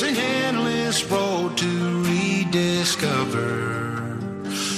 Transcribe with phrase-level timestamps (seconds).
[0.00, 4.16] There's an endless road to rediscover.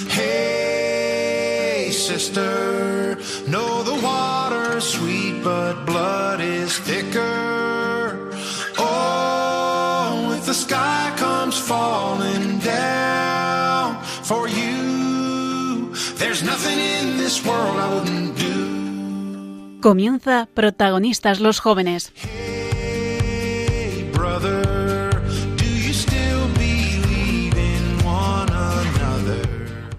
[0.08, 8.32] Hey, sister, know the water's sweet, but blood is thicker.
[8.78, 17.94] Oh, if the sky comes falling down for you, there's nothing in this world I
[17.94, 19.78] wouldn't do.
[19.80, 22.10] Comienza Protagonistas los Jóvenes.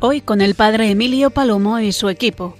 [0.05, 2.57] Hoy con el padre Emilio Palomo y su equipo.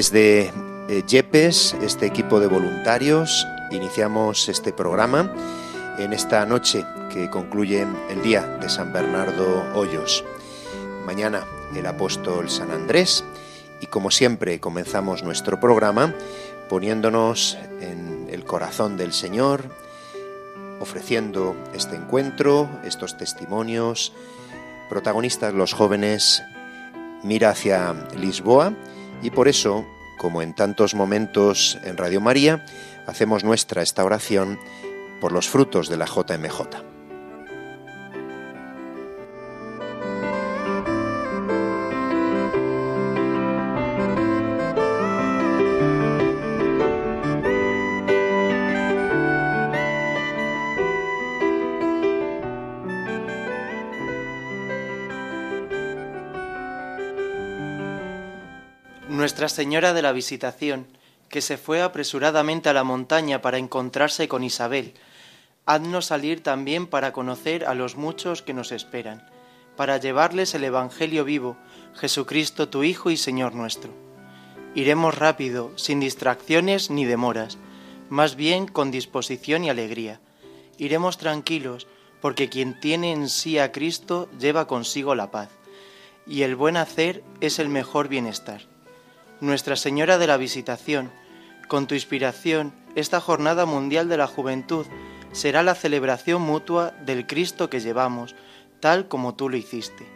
[0.00, 0.50] Desde
[0.88, 5.30] eh, Yepes, este equipo de voluntarios, iniciamos este programa
[5.98, 10.24] en esta noche que concluye el día de San Bernardo Hoyos.
[11.04, 13.26] Mañana el apóstol San Andrés.
[13.82, 16.14] Y como siempre comenzamos nuestro programa
[16.70, 19.64] poniéndonos en el corazón del Señor,
[20.80, 24.14] ofreciendo este encuentro, estos testimonios,
[24.88, 26.42] protagonistas los jóvenes
[27.22, 28.72] mira hacia Lisboa
[29.22, 29.86] y por eso,
[30.18, 32.64] como en tantos momentos en Radio María,
[33.06, 34.58] hacemos nuestra esta oración
[35.20, 36.89] por los frutos de la JMJ.
[59.60, 60.86] Señora de la Visitación,
[61.28, 64.94] que se fue apresuradamente a la montaña para encontrarse con Isabel,
[65.66, 69.28] haznos salir también para conocer a los muchos que nos esperan,
[69.76, 71.58] para llevarles el Evangelio vivo,
[71.94, 73.92] Jesucristo tu Hijo y Señor nuestro.
[74.74, 77.58] Iremos rápido, sin distracciones ni demoras,
[78.08, 80.22] más bien con disposición y alegría.
[80.78, 81.86] Iremos tranquilos,
[82.22, 85.50] porque quien tiene en sí a Cristo lleva consigo la paz,
[86.26, 88.62] y el buen hacer es el mejor bienestar.
[89.40, 91.10] Nuestra Señora de la Visitación,
[91.66, 94.84] con tu inspiración, esta Jornada Mundial de la Juventud
[95.32, 98.34] será la celebración mutua del Cristo que llevamos,
[98.80, 100.06] tal como tú lo hiciste.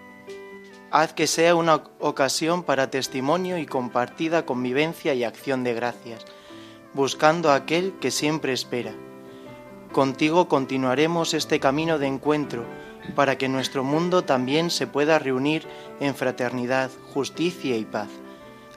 [0.91, 6.27] Haz que sea una ocasión para testimonio y compartida convivencia y acción de gracias,
[6.93, 8.93] buscando a aquel que siempre espera.
[9.93, 12.67] Contigo continuaremos este camino de encuentro
[13.15, 15.67] para que nuestro mundo también se pueda reunir
[16.01, 18.11] en fraternidad, justicia y paz.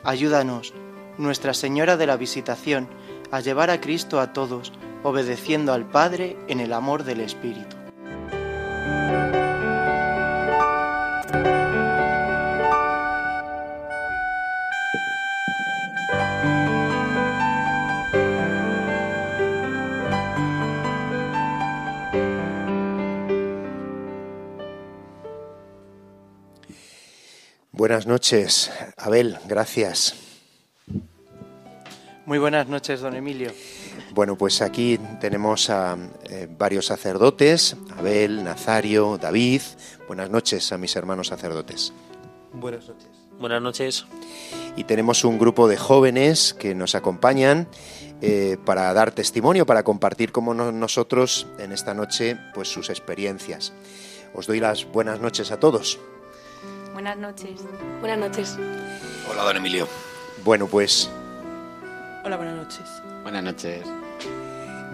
[0.03, 0.73] Ayúdanos,
[1.17, 2.87] Nuestra Señora de la Visitación,
[3.31, 4.71] a llevar a Cristo a todos,
[5.03, 7.75] obedeciendo al Padre en el amor del Espíritu.
[27.87, 30.13] Buenas noches, Abel, gracias.
[32.25, 33.53] Muy buenas noches, don Emilio.
[34.11, 39.61] Bueno, pues aquí tenemos a eh, varios sacerdotes, Abel, Nazario, David.
[40.05, 41.93] Buenas noches a mis hermanos sacerdotes.
[42.51, 43.07] Buenas noches.
[43.39, 44.05] Buenas noches.
[44.75, 47.69] Y tenemos un grupo de jóvenes que nos acompañan
[48.21, 53.71] eh, para dar testimonio, para compartir como no- nosotros en esta noche pues sus experiencias.
[54.33, 55.97] Os doy las buenas noches a todos.
[56.97, 57.61] Buenas noches.
[57.99, 58.57] Buenas noches.
[59.29, 59.87] Hola, don Emilio.
[60.43, 61.07] Bueno, pues
[62.25, 62.81] Hola, buenas noches.
[63.21, 63.83] Buenas noches.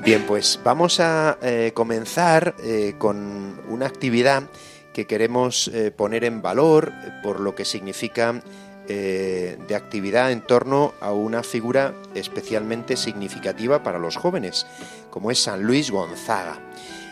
[0.04, 4.44] Bien, pues vamos a eh, comenzar eh, con una actividad
[4.92, 6.92] que queremos eh, poner en valor
[7.24, 8.42] por lo que significa
[8.90, 14.68] eh, de actividad en torno a una figura especialmente significativa para los jóvenes,
[15.10, 16.60] como es San Luis Gonzaga.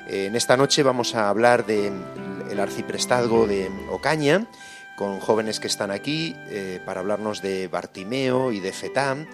[0.09, 1.94] Eh, en esta noche vamos a hablar del
[2.59, 4.47] arciprestazgo de Ocaña,
[5.01, 9.27] con jóvenes que están aquí eh, para hablarnos de Bartimeo y de Fetán.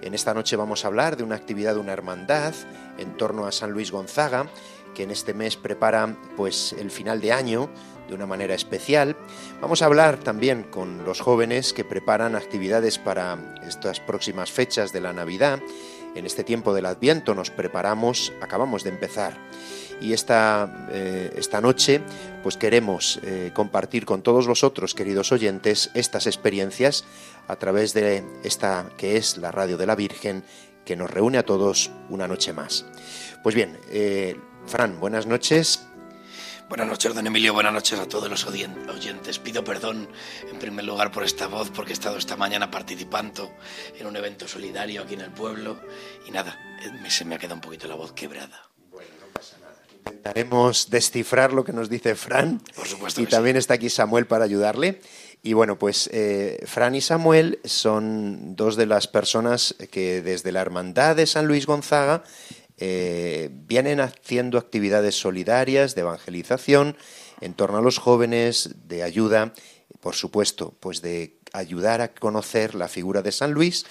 [0.00, 2.54] En esta noche vamos a hablar de una actividad de una hermandad
[2.98, 4.46] en torno a San Luis Gonzaga
[4.94, 7.68] que en este mes prepara pues el final de año
[8.06, 9.16] de una manera especial.
[9.60, 15.00] Vamos a hablar también con los jóvenes que preparan actividades para estas próximas fechas de
[15.00, 15.58] la Navidad.
[16.14, 19.36] En este tiempo del Adviento nos preparamos, acabamos de empezar
[20.00, 22.00] y esta, eh, esta noche
[22.42, 27.04] pues queremos eh, compartir con todos vosotros, queridos oyentes, estas experiencias
[27.48, 30.44] a través de esta que es la Radio de la Virgen
[30.84, 32.86] que nos reúne a todos una noche más.
[33.42, 34.36] Pues bien, eh,
[34.66, 35.84] Fran, buenas noches.
[36.68, 37.54] Buenas noches, don Emilio.
[37.54, 39.38] Buenas noches a todos los oyentes.
[39.38, 40.08] Pido perdón,
[40.50, 43.50] en primer lugar, por esta voz, porque he estado esta mañana participando
[43.98, 45.80] en un evento solidario aquí en el pueblo
[46.26, 46.58] y nada,
[47.08, 48.67] se me ha quedado un poquito la voz quebrada.
[50.08, 52.60] Intentaremos descifrar lo que nos dice Fran.
[52.74, 53.20] Por supuesto.
[53.20, 55.00] Y también está aquí Samuel para ayudarle.
[55.42, 60.60] Y bueno, pues eh, Fran y Samuel son dos de las personas que desde la
[60.60, 62.24] Hermandad de San Luis Gonzaga
[62.76, 66.96] eh, vienen haciendo actividades solidarias de evangelización
[67.40, 69.52] en torno a los jóvenes, de ayuda,
[70.00, 73.84] por supuesto, pues de ayudar a conocer la figura de San Luis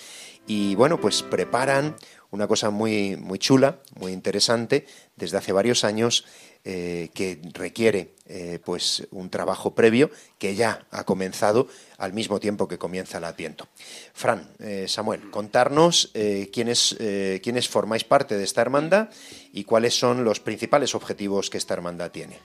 [0.47, 1.95] y bueno, pues preparan
[2.31, 4.85] una cosa muy, muy chula, muy interesante,
[5.15, 6.25] desde hace varios años,
[6.69, 12.67] eh, que requiere eh, pues un trabajo previo que ya ha comenzado al mismo tiempo
[12.67, 13.69] que comienza el Adviento.
[14.13, 16.11] Fran, eh, Samuel, contarnos
[16.51, 16.97] quiénes,
[17.41, 19.09] quiénes formáis parte de esta hermandad
[19.53, 22.37] y cuáles son los principales objetivos que esta hermandad tiene.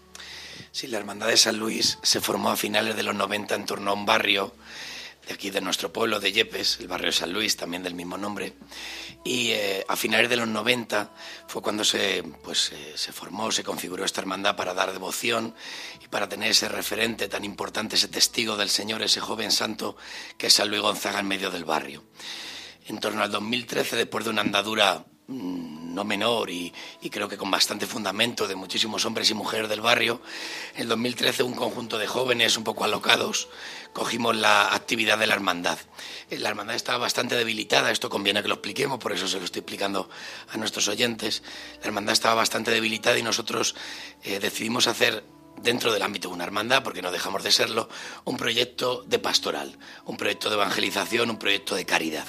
[0.71, 3.91] Sí, la Hermandad de San Luis se formó a finales de los 90 en torno
[3.91, 4.55] a un barrio
[5.27, 8.19] de aquí de nuestro pueblo, de Yepes, el barrio de San Luis, también del mismo
[8.19, 8.55] nombre.
[9.25, 11.11] Y eh, a finales de los 90
[11.47, 15.55] fue cuando se, pues, eh, se formó, se configuró esta hermandad para dar devoción
[16.05, 19.97] y para tener ese referente tan importante, ese testigo del Señor, ese joven santo
[20.37, 22.03] que es San Luis Gonzaga en medio del barrio.
[22.87, 26.73] En torno al 2013, después de una andadura no menor y,
[27.11, 30.21] creo que con bastante fundamento de muchísimos hombres y mujeres del barrio,
[30.75, 33.49] en 2013 un conjunto de jóvenes un poco alocados
[33.93, 35.79] cogimos la actividad de la hermandad.
[36.31, 39.45] Eh, la hermandad estaba bastante debilitada, esto conviene que lo expliquemos, por eso se lo
[39.45, 40.09] estoy explicando
[40.51, 41.43] a nuestros oyentes.
[41.81, 43.75] La hermandad estaba bastante debilitada y nosotros
[44.23, 45.25] eh, decidimos hacer
[45.63, 47.89] dentro del ámbito de una hermandad, porque no dejamos de serlo,
[48.25, 52.27] un proyecto de pastoral, un proyecto de evangelización, un proyecto de caridad.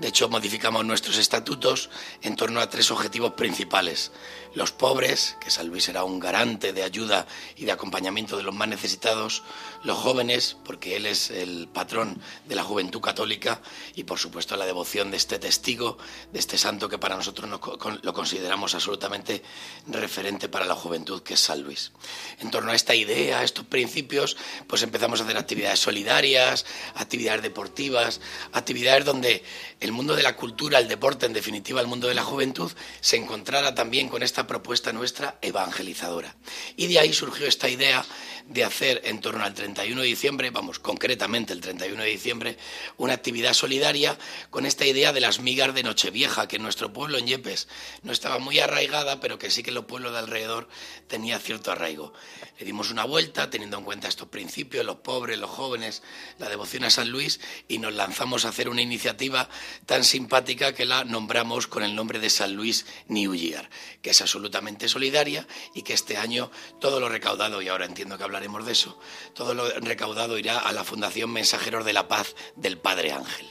[0.00, 1.88] De hecho, modificamos nuestros estatutos
[2.22, 4.12] en torno a tres objetivos principales.
[4.56, 7.26] Los pobres, que San Luis será un garante de ayuda
[7.56, 9.42] y de acompañamiento de los más necesitados.
[9.84, 13.60] Los jóvenes, porque él es el patrón de la juventud católica.
[13.94, 15.98] Y, por supuesto, la devoción de este testigo,
[16.32, 19.42] de este santo que para nosotros lo consideramos absolutamente
[19.88, 21.92] referente para la juventud, que es San Luis.
[22.40, 26.64] En torno a esta idea, a estos principios, pues empezamos a hacer actividades solidarias,
[26.94, 28.22] actividades deportivas,
[28.52, 29.44] actividades donde
[29.80, 32.72] el mundo de la cultura, el deporte, en definitiva el mundo de la juventud,
[33.02, 36.34] se encontrara también con esta propuesta nuestra evangelizadora.
[36.76, 38.04] Y de ahí surgió esta idea
[38.48, 42.56] de hacer en torno al 31 de diciembre, vamos, concretamente el 31 de diciembre,
[42.96, 44.16] una actividad solidaria
[44.50, 47.68] con esta idea de las migas de Nochevieja, que en nuestro pueblo, en Yepes,
[48.02, 50.68] no estaba muy arraigada, pero que sí que los pueblos de alrededor
[51.08, 52.12] tenía cierto arraigo.
[52.58, 56.02] Le dimos una vuelta, teniendo en cuenta estos principios, los pobres, los jóvenes,
[56.38, 59.48] la devoción a San Luis, y nos lanzamos a hacer una iniciativa
[59.86, 63.68] tan simpática que la nombramos con el nombre de San Luis New Year,
[64.02, 66.50] que es absolutamente solidaria y que este año
[66.80, 68.98] todo lo recaudado, y ahora entiendo que hablaremos de eso,
[69.32, 73.46] todo lo recaudado irá a la Fundación Mensajeros de la Paz del Padre Ángel.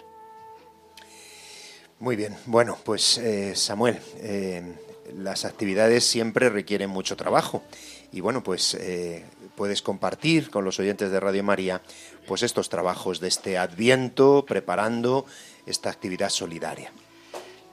[1.98, 4.76] Muy bien, bueno, pues eh, Samuel, eh,
[5.16, 7.64] las actividades siempre requieren mucho trabajo
[8.12, 9.26] y bueno, pues eh,
[9.56, 11.82] puedes compartir con los oyentes de Radio María
[12.28, 15.26] pues estos trabajos de este Adviento preparando
[15.66, 16.92] esta actividad solidaria.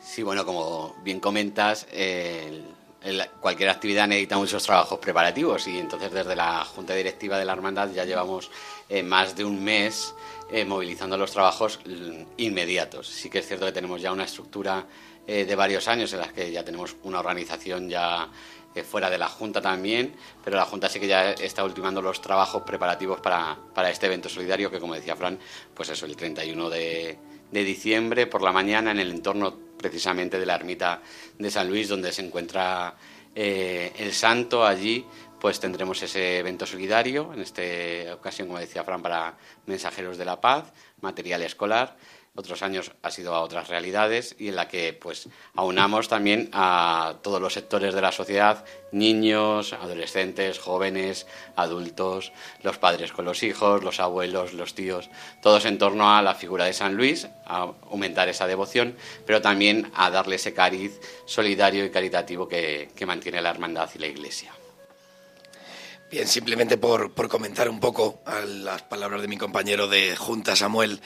[0.02, 1.86] Sí, bueno, como bien comentas,
[3.40, 7.90] cualquier actividad necesita muchos trabajos preparativos y entonces desde la Junta Directiva de la Hermandad
[7.90, 8.50] ya llevamos
[8.88, 10.14] eh, más de un mes
[10.50, 11.80] eh, movilizando los trabajos
[12.36, 13.08] inmediatos.
[13.08, 14.86] Sí que es cierto que tenemos ya una estructura
[15.26, 18.28] eh, de varios años en las que ya tenemos una organización ya
[18.88, 22.62] fuera de la Junta también, pero la Junta sí que ya está ultimando los trabajos
[22.62, 25.38] preparativos para, para este evento solidario que, como decía Fran,
[25.74, 27.18] pues eso, el 31 de,
[27.50, 31.02] de diciembre por la mañana en el entorno precisamente de la ermita
[31.38, 32.94] de San Luis, donde se encuentra
[33.34, 34.64] eh, el santo.
[34.64, 35.04] Allí
[35.38, 39.34] pues tendremos ese evento solidario, en esta ocasión, como decía Fran, para
[39.66, 41.96] mensajeros de la paz, material escolar.
[42.34, 47.16] Otros años ha sido a otras realidades y en la que pues aunamos también a
[47.22, 53.84] todos los sectores de la sociedad, niños, adolescentes, jóvenes, adultos, los padres con los hijos,
[53.84, 55.10] los abuelos, los tíos,
[55.42, 58.96] todos en torno a la figura de San Luis, a aumentar esa devoción,
[59.26, 63.98] pero también a darle ese cariz solidario y caritativo que, que mantiene la hermandad y
[63.98, 64.52] la Iglesia.
[66.12, 70.54] Bien, simplemente por, por, comentar un poco a las palabras de mi compañero de Junta,
[70.54, 71.00] Samuel,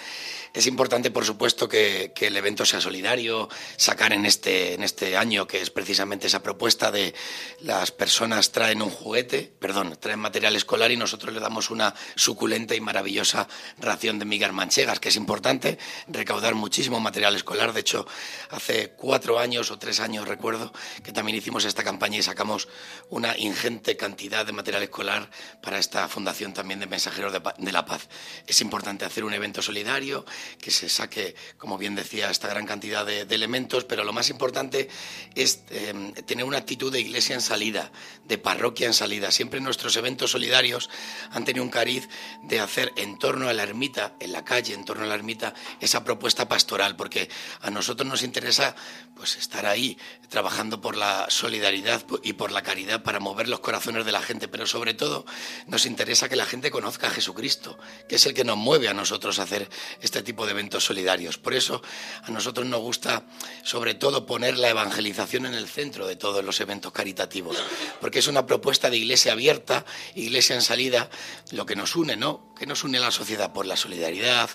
[0.53, 5.17] es importante, por supuesto, que, que, el evento sea solidario, sacar en este, en este
[5.17, 7.15] año, que es precisamente esa propuesta de
[7.61, 12.75] las personas traen un juguete, perdón, traen material escolar y nosotros le damos una suculenta
[12.75, 13.47] y maravillosa
[13.79, 17.73] ración de migas manchegas, que es importante recaudar muchísimo material escolar.
[17.73, 18.09] De hecho,
[18.51, 20.73] hace cuatro años o tres años, recuerdo,
[21.05, 22.67] que también hicimos esta campaña y sacamos
[23.09, 24.96] una ingente cantidad de material escolar
[25.61, 28.09] para esta fundación también de Mensajeros de, de la Paz.
[28.47, 30.25] Es importante hacer un evento solidario
[30.61, 34.31] que se saque, como bien decía, esta gran cantidad de, de elementos, pero lo más
[34.31, 34.89] importante
[35.35, 37.91] es eh, tener una actitud de iglesia en salida,
[38.25, 39.31] de parroquia en salida.
[39.31, 40.89] Siempre nuestros eventos solidarios
[41.31, 42.09] han tenido un cariz
[42.43, 45.55] de hacer en torno a la ermita, en la calle, en torno a la ermita,
[45.81, 47.29] esa propuesta pastoral, porque
[47.61, 48.75] a nosotros nos interesa
[49.15, 49.99] pues estar ahí
[50.29, 54.49] trabajando por la solidaridad y por la caridad para mover los corazones de la gente,
[54.49, 55.25] pero sobre todo
[55.67, 57.79] nos interesa que la gente conozca a Jesucristo,
[58.09, 59.69] que es el que nos mueve a nosotros a hacer
[60.01, 61.39] este tipo de eventos solidarios.
[61.39, 61.83] Por eso
[62.23, 63.25] a nosotros nos gusta
[63.63, 67.57] sobre todo poner la evangelización en el centro de todos los eventos caritativos,
[68.01, 71.11] porque es una propuesta de iglesia abierta, iglesia en salida,
[71.53, 72.55] lo que nos une, ¿no?
[72.59, 74.51] Que nos une a la sociedad por la solidaridad,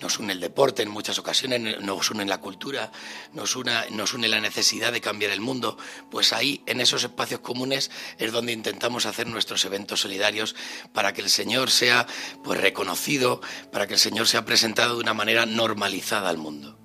[0.00, 2.90] nos une el deporte en muchas ocasiones, nos une la cultura,
[3.32, 5.76] nos une, nos une la necesidad de cambiar el mundo,
[6.10, 10.54] pues ahí en esos espacios comunes es donde intentamos hacer nuestros eventos solidarios
[10.92, 12.06] para que el Señor sea
[12.42, 13.40] pues reconocido,
[13.70, 16.78] para que el Señor sea presentado de una manera normalizada al mundo.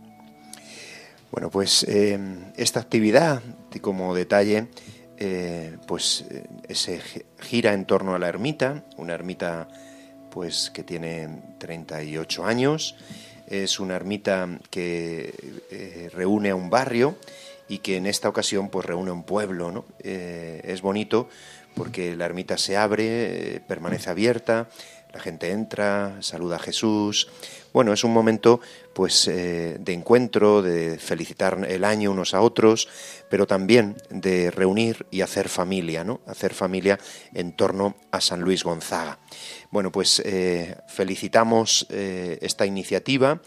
[1.31, 2.19] Bueno, pues eh,
[2.58, 3.43] esta actividad,
[3.81, 4.67] como detalle,
[5.17, 7.01] eh, pues eh, se
[7.39, 9.67] gira en torno a la ermita, una ermita
[10.31, 11.29] pues que tiene
[11.60, 12.96] 38 años,
[13.48, 15.34] es una ermita que
[16.13, 17.17] reúne a un barrio
[17.67, 19.86] y que en esta ocasión pues reúne a un pueblo, ¿no?
[20.03, 21.29] Es bonito
[21.79, 24.67] porque la ermita se abre, eh, permanece abierta,
[25.13, 27.29] la gente entra, saluda a Jesús.
[27.71, 28.59] Bueno, es un momento
[28.93, 32.89] pues eh, de encuentro, de felicitar el año unos a otros,
[33.29, 36.19] pero también de reunir y hacer familia, ¿no?
[36.27, 37.00] Hacer familia
[37.33, 39.19] en torno a San Luis Gonzaga.
[39.71, 43.39] Bueno, pues eh, felicitamos eh, esta iniciativa,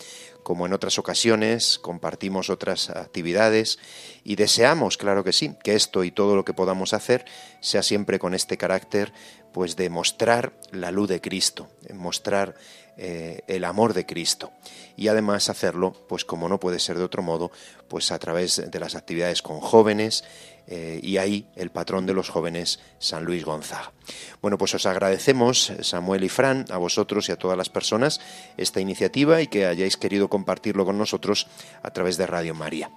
[0.45, 3.81] como en otras ocasiones, compartimos otras actividades
[4.23, 7.25] y deseamos, claro que sí, que esto y todo lo que podamos hacer
[7.61, 9.13] sea siempre con este carácter,
[9.53, 12.55] pues de mostrar la luz de Cristo, mostrar
[12.97, 14.53] eh, el amor de Cristo.
[14.97, 17.51] Y además hacerlo, pues como no puede ser de otro modo,
[17.89, 20.25] pues a través de las actividades con jóvenes
[20.67, 23.93] eh, y ahí el patrón de los jóvenes, San Luis Gonzaga.
[24.41, 28.21] Bueno, pues os agradecemos, Samuel y Fran, a vosotros y a todas las personas
[28.57, 31.49] esta iniciativa y que hayáis querido compartirlo con nosotros
[31.83, 32.91] a través de Radio María.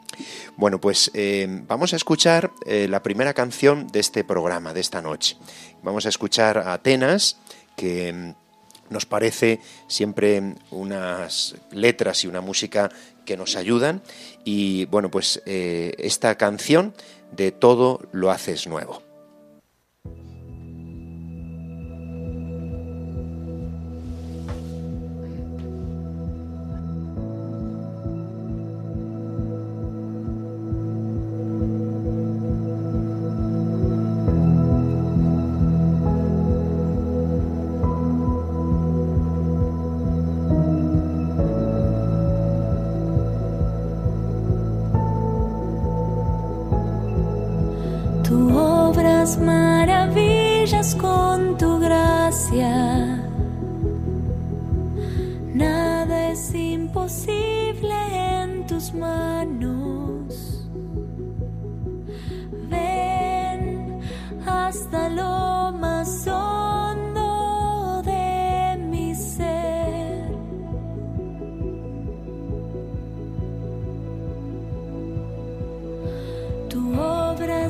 [0.58, 5.02] Bueno, pues eh, vamos a escuchar eh, la primera canción de este programa, de esta
[5.02, 5.38] noche.
[5.84, 7.38] Vamos a escuchar a Atenas,
[7.76, 8.34] que mm,
[8.94, 12.90] nos parece siempre unas letras y una música
[13.26, 14.04] que nos ayudan
[14.44, 16.94] y bueno pues esta canción
[17.36, 19.05] de todo lo haces nuevo.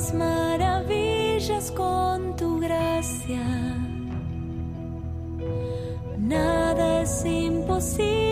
[0.06, 3.42] Obras maravillas con tu gracia.
[6.18, 8.25] Nada es imposible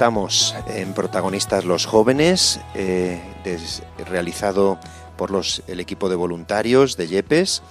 [0.00, 3.20] estamos en Protagonistas los Jóvenes, eh,
[4.08, 4.78] realizado
[5.18, 5.30] por
[5.66, 7.62] el equipo de voluntarios de Yepes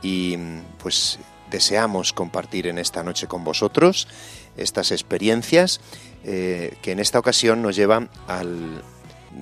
[0.00, 0.38] y
[0.78, 1.18] pues
[1.50, 4.08] deseamos compartir en esta noche con vosotros
[4.56, 5.82] estas experiencias
[6.24, 8.82] eh, que en esta ocasión nos llevan al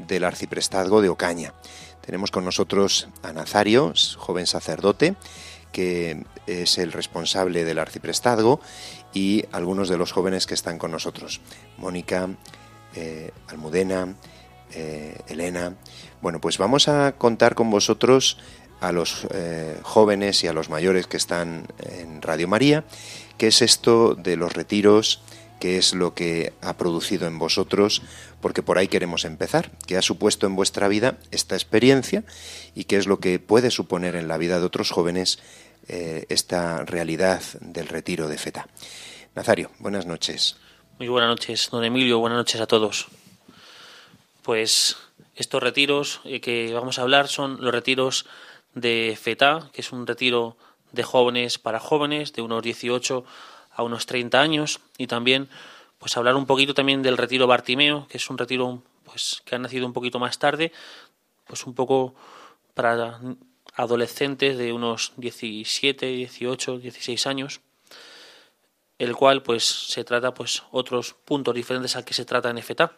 [0.09, 1.55] del arciprestazgo de Ocaña.
[2.01, 5.15] Tenemos con nosotros a Nazario, joven sacerdote,
[5.71, 8.61] que es el responsable del arciprestazgo
[9.15, 11.41] y algunos de los jóvenes que están con nosotros.
[11.79, 12.29] Mónica,
[12.95, 14.15] eh, Almudena,
[14.73, 15.77] eh, Elena.
[16.21, 18.39] Bueno, pues vamos a contar con vosotros
[18.81, 22.85] a los eh, jóvenes y a los mayores que están en Radio María,
[23.39, 25.23] qué es esto de los retiros,
[25.61, 28.03] qué es lo que ha producido en vosotros,
[28.41, 32.25] porque por ahí queremos empezar, qué ha supuesto en vuestra vida esta experiencia
[32.75, 35.39] y qué es lo que puede suponer en la vida de otros jóvenes
[35.89, 38.67] eh, esta realidad del retiro de FETA.
[39.35, 40.57] Nazario, buenas noches.
[40.99, 43.09] Muy buenas noches, don Emilio, buenas noches a todos.
[44.43, 44.97] Pues
[45.35, 48.27] estos retiros eh, que vamos a hablar son los retiros
[48.75, 50.57] de FETA, que es un retiro
[50.93, 53.25] de jóvenes para jóvenes, de unos 18
[53.73, 55.49] a unos 30 años, y también
[55.99, 59.59] pues hablar un poquito también del retiro Bartimeo, que es un retiro pues que ha
[59.59, 60.73] nacido un poquito más tarde,
[61.47, 62.15] pues un poco
[62.75, 63.19] para
[63.75, 67.61] adolescentes de unos 17, 18, 16 años
[68.99, 72.93] el cual pues se trata pues otros puntos diferentes al que se trata en FETA.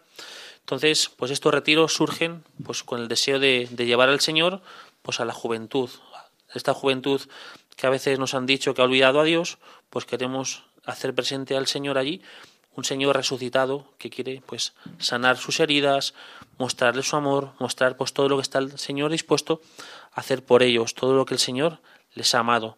[0.61, 4.63] Entonces, pues estos retiros surgen pues con el deseo de, de llevar al Señor
[5.03, 5.89] pues a la juventud.
[6.53, 7.21] Esta juventud
[7.77, 9.59] que a veces nos han dicho que ha olvidado a Dios,
[9.91, 12.23] pues queremos hacer presente al Señor allí,
[12.75, 16.15] un Señor resucitado que quiere pues sanar sus heridas,
[16.59, 19.61] mostrarle su amor, mostrar pues todo lo que está el Señor dispuesto
[20.17, 21.79] hacer por ellos, todo lo que el Señor
[22.15, 22.77] les ha amado.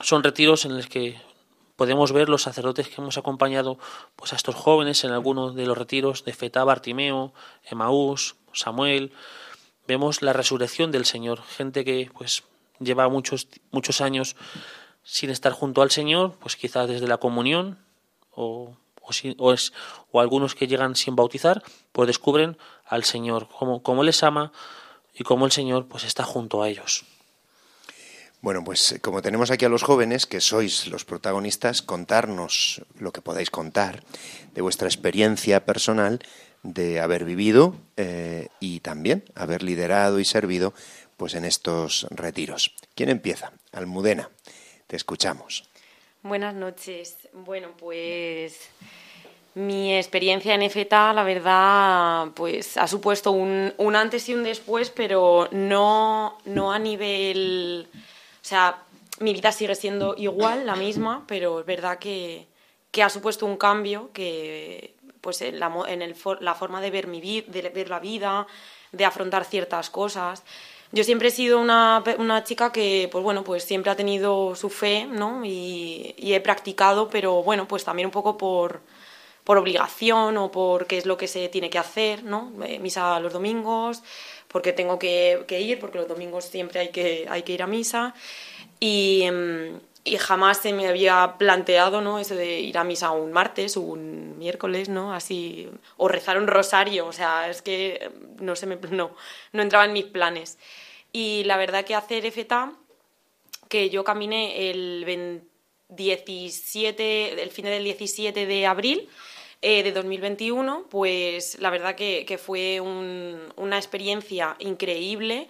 [0.00, 1.20] Son retiros en los que
[1.76, 3.78] podemos ver los sacerdotes que hemos acompañado
[4.16, 9.12] pues a estos jóvenes en algunos de los retiros de Fetá, Bartimeo, Emaús, Samuel.
[9.86, 12.44] Vemos la resurrección del Señor, gente que pues
[12.78, 14.36] lleva muchos muchos años
[15.02, 17.78] sin estar junto al Señor, pues quizás desde la comunión
[18.30, 19.72] o o, o es,
[20.12, 21.62] o algunos que llegan sin bautizar,
[21.92, 24.52] pues descubren al Señor, cómo, cómo les ama
[25.14, 27.04] y cómo el Señor pues está junto a ellos.
[28.42, 33.12] Bueno, pues eh, como tenemos aquí a los jóvenes, que sois los protagonistas, contarnos lo
[33.12, 34.02] que podáis contar
[34.54, 36.20] de vuestra experiencia personal
[36.62, 40.72] de haber vivido eh, y también haber liderado y servido
[41.16, 42.74] pues en estos retiros.
[42.94, 43.52] ¿Quién empieza?
[43.72, 44.30] Almudena,
[44.86, 45.68] te escuchamos.
[46.22, 47.16] Buenas noches.
[47.32, 48.58] Bueno, pues
[49.54, 54.90] mi experiencia en FETA, la verdad, pues ha supuesto un, un antes y un después,
[54.90, 57.88] pero no, no a nivel...
[57.92, 58.78] O sea,
[59.18, 62.46] mi vida sigue siendo igual, la misma, pero es verdad que,
[62.90, 66.90] que ha supuesto un cambio que pues en la, en el for- la forma de
[66.90, 68.46] ver, mi vi- de ver la vida,
[68.92, 70.42] de afrontar ciertas cosas.
[70.92, 74.70] Yo siempre he sido una, una chica que, pues bueno, pues siempre ha tenido su
[74.70, 75.44] fe, ¿no?
[75.44, 78.80] Y, y he practicado, pero bueno, pues también un poco por,
[79.50, 82.52] por obligación o porque es lo que se tiene que hacer, ¿no?
[82.64, 84.00] Eh, Misa los domingos,
[84.46, 87.66] porque tengo que, que ir, porque los domingos siempre hay que, hay que ir a
[87.66, 88.14] misa.
[88.78, 92.20] Y, mm, y jamás se me había planteado, ¿no?
[92.20, 95.12] Eso de ir a misa un martes o un miércoles, ¿no?
[95.12, 99.16] Así, o rezar un rosario, o sea, es que eh, no, se me, no,
[99.50, 100.58] no entraba en mis planes.
[101.12, 102.72] Y la verdad que hacer EFETA,
[103.68, 105.50] que yo caminé el 20
[105.90, 109.08] 17, el fin del 17 de abril
[109.62, 115.48] eh, de 2021, pues la verdad que, que fue un- una experiencia increíble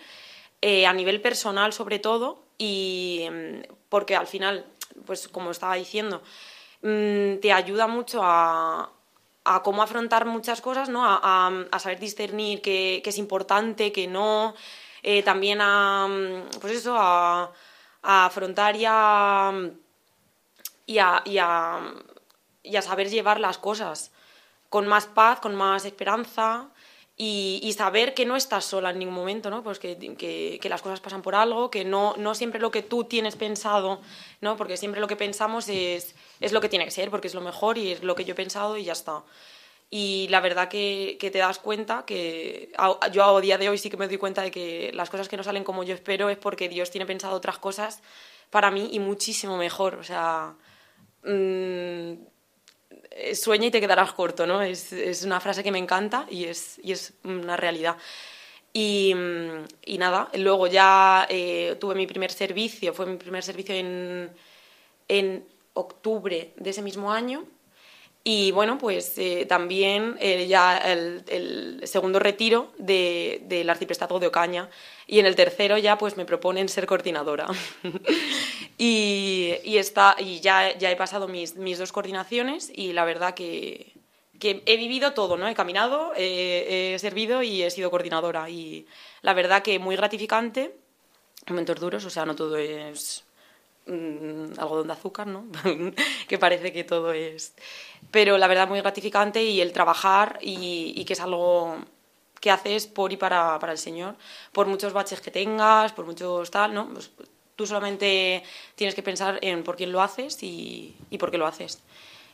[0.62, 4.66] eh, a nivel personal sobre todo y mm, porque al final,
[5.06, 6.22] pues como estaba diciendo,
[6.82, 8.90] mm, te ayuda mucho a,
[9.62, 11.02] cómo afrontar muchas cosas, ¿no?
[11.04, 14.54] A, saber discernir qué, es importante, qué no,
[15.02, 17.50] eh, también a, mm, pues eso, a,
[18.02, 18.84] afrontar y
[21.24, 21.80] y a-
[22.62, 24.12] y a saber llevar las cosas
[24.68, 26.68] con más paz, con más esperanza
[27.16, 29.62] y, y saber que no estás sola en ningún momento, ¿no?
[29.62, 32.82] Pues que, que- que las cosas pasan por algo, que no, no siempre lo que
[32.82, 34.00] tú tienes pensado,
[34.40, 34.56] ¿no?
[34.56, 37.40] Porque siempre lo que pensamos es, es lo que tiene que ser, porque es lo
[37.42, 39.22] mejor y es lo que yo he pensado y ya está.
[39.90, 42.72] Y la verdad que, que te das cuenta que
[43.12, 45.36] yo a día de hoy sí que me doy cuenta de que las cosas que
[45.36, 48.00] no salen como yo espero es porque Dios tiene pensado otras cosas
[48.50, 49.96] para mí y muchísimo mejor.
[49.96, 50.54] O sea,
[51.24, 52.18] mm, eh,
[53.34, 54.62] sueña y te quedarás corto, ¿no?
[54.62, 57.96] Es, una frase que me encanta y es, y es una realidad.
[58.72, 64.30] Y, mm, nada, luego ya eh, tuve mi primer servicio, fue mi primer servicio en,
[65.08, 65.44] en
[65.74, 67.44] octubre de ese mismo año.
[68.22, 74.68] Y bueno, pues eh, también eh, ya el, segundo retiro de, del arciprestado de Ocaña
[75.06, 77.46] y en el tercero ya pues me proponen ser coordinadora.
[78.78, 83.32] y, y, está, y ya, ya he pasado mis, mis dos coordinaciones y la verdad
[83.32, 83.94] que,
[84.38, 85.48] que he vivido todo, ¿no?
[85.48, 88.50] He caminado, he servido y he sido coordinadora.
[88.50, 88.86] Y
[89.22, 90.74] la verdad que muy gratificante,
[91.48, 93.24] momentos duros, o sea, no todo es
[93.86, 95.46] mm, algodón de azúcar, ¿no?
[96.28, 97.54] que parece que todo es
[98.10, 101.76] pero la verdad muy gratificante y el trabajar y, que es algo
[102.40, 104.16] que haces por y para, para, el Señor,
[104.52, 106.88] por muchos baches que tengas, por muchos tal, ¿no?
[106.88, 107.10] Pues,
[107.54, 108.42] tú solamente
[108.74, 111.80] tienes que pensar en por quién lo haces y, por qué lo haces.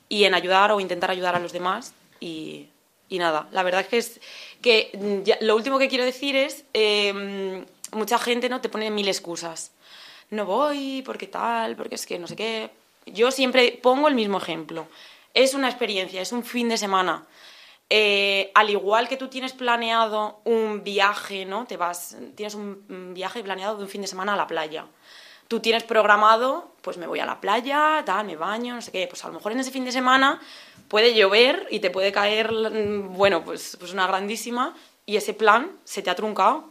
[0.09, 2.69] Y en ayudar o intentar ayudar a los demás y,
[3.09, 4.21] y nada, la verdad es que, es,
[4.63, 9.73] que lo último que quiero decir es, eh, mucha gente no te pone mil excusas.
[10.31, 12.71] No voy, porque tal, porque es que no sé qué.
[13.07, 14.87] Yo siempre pongo el mismo ejemplo
[15.37, 17.27] es una experiencia, es un fin de semana.
[17.91, 21.67] Eh, al igual que tú tienes planeado un viaje, ¿no?
[21.67, 24.87] Te vas, tienes un viaje planeado de un fin de semana a la playa.
[25.47, 29.07] Tú tienes programado, pues me voy a la playa, tal, me baño, no sé qué.
[29.07, 30.41] Pues a lo mejor en ese fin de semana
[30.89, 35.71] puede llover y te puede caer, mm, bueno, pues, pues una grandísima y ese plan
[35.85, 36.65] se te ha truncado.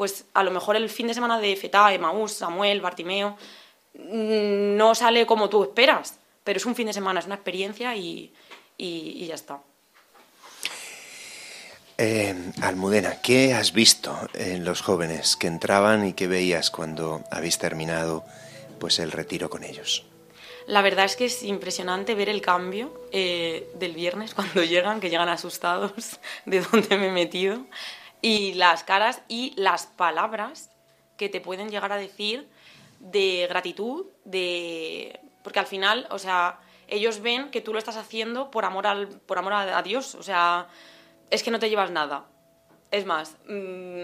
[0.00, 3.36] Pues a lo mejor el fin de semana de Feta, Emaús, Samuel, Bartimeo,
[3.92, 7.94] mm, no sale como tú esperas pero es un fin de semana, es una experiencia
[7.94, 8.32] y,
[8.76, 9.60] y, ya está.
[11.98, 17.58] Eh, Almudena, ¿qué has visto en los jóvenes que entraban y qué veías cuando habéis
[17.58, 18.24] terminado
[18.78, 20.06] pues el retiro con ellos?
[20.66, 25.10] La verdad es que es impresionante ver el cambio eh, del viernes cuando llegan, que
[25.10, 27.66] llegan asustados de dónde me he metido,
[28.22, 30.70] y las caras y las palabras
[31.16, 32.48] que te pueden llegar a decir
[32.98, 38.50] de gratitud, de porque al final, o sea, ellos ven que tú lo estás haciendo
[38.50, 40.68] por amor, al, por amor a, Dios, o sea,
[41.30, 42.26] es que no te llevas nada.
[42.90, 44.02] Es más, mmm,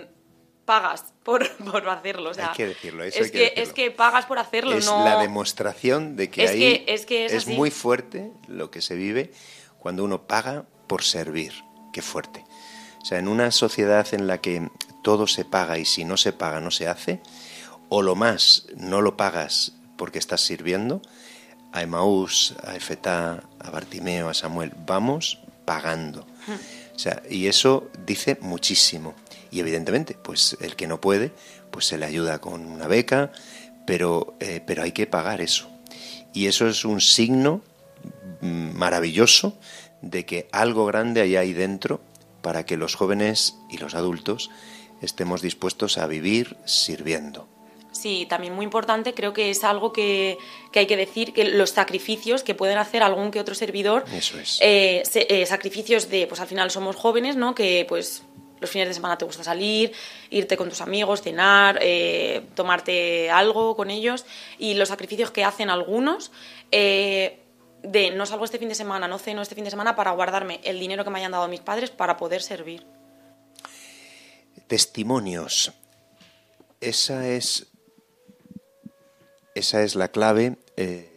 [0.64, 2.30] pagas por, por hacerlo.
[2.30, 3.62] O sea, hay que decirlo, eso es, hay que, que decirlo.
[3.64, 5.04] es que pagas por hacerlo, es no...
[5.04, 7.54] la demostración de que es ahí que, es, que es, es así.
[7.54, 9.32] muy fuerte lo que se vive
[9.78, 11.52] cuando uno paga por servir.
[11.92, 12.44] Qué fuerte.
[13.06, 14.68] O sea, en una sociedad en la que
[15.02, 17.20] todo se paga y si no se paga no se hace,
[17.88, 21.00] o lo más, no lo pagas porque estás sirviendo,
[21.70, 26.26] a Emaús, a Efetá, a Bartimeo, a Samuel, vamos pagando.
[26.96, 29.14] O sea, y eso dice muchísimo.
[29.52, 31.30] Y evidentemente, pues el que no puede,
[31.70, 33.30] pues se le ayuda con una beca,
[33.86, 35.68] pero, eh, pero hay que pagar eso.
[36.32, 37.62] Y eso es un signo
[38.40, 39.56] mm, maravilloso
[40.02, 42.00] de que algo grande hay ahí dentro
[42.42, 44.50] para que los jóvenes y los adultos
[45.02, 47.48] estemos dispuestos a vivir sirviendo.
[47.92, 50.36] Sí, también muy importante, creo que es algo que,
[50.70, 54.38] que, hay que decir, que los sacrificios que pueden hacer algún que otro servidor, Eso
[54.38, 54.58] es.
[54.60, 57.54] eh, se, eh, sacrificios de, pues al final somos jóvenes, ¿no?
[57.54, 58.22] Que pues
[58.60, 59.92] los fines de semana te gusta salir,
[60.30, 64.26] irte con tus amigos, cenar, eh, tomarte algo con ellos,
[64.58, 66.32] y los sacrificios que hacen algunos,
[67.86, 70.60] de no salgo este fin de semana, no ceno este fin de semana para guardarme
[70.64, 72.86] el dinero que me hayan dado mis padres para poder servir.
[74.66, 75.72] Testimonios.
[76.80, 77.68] Esa es
[79.54, 81.10] esa es la clave eh,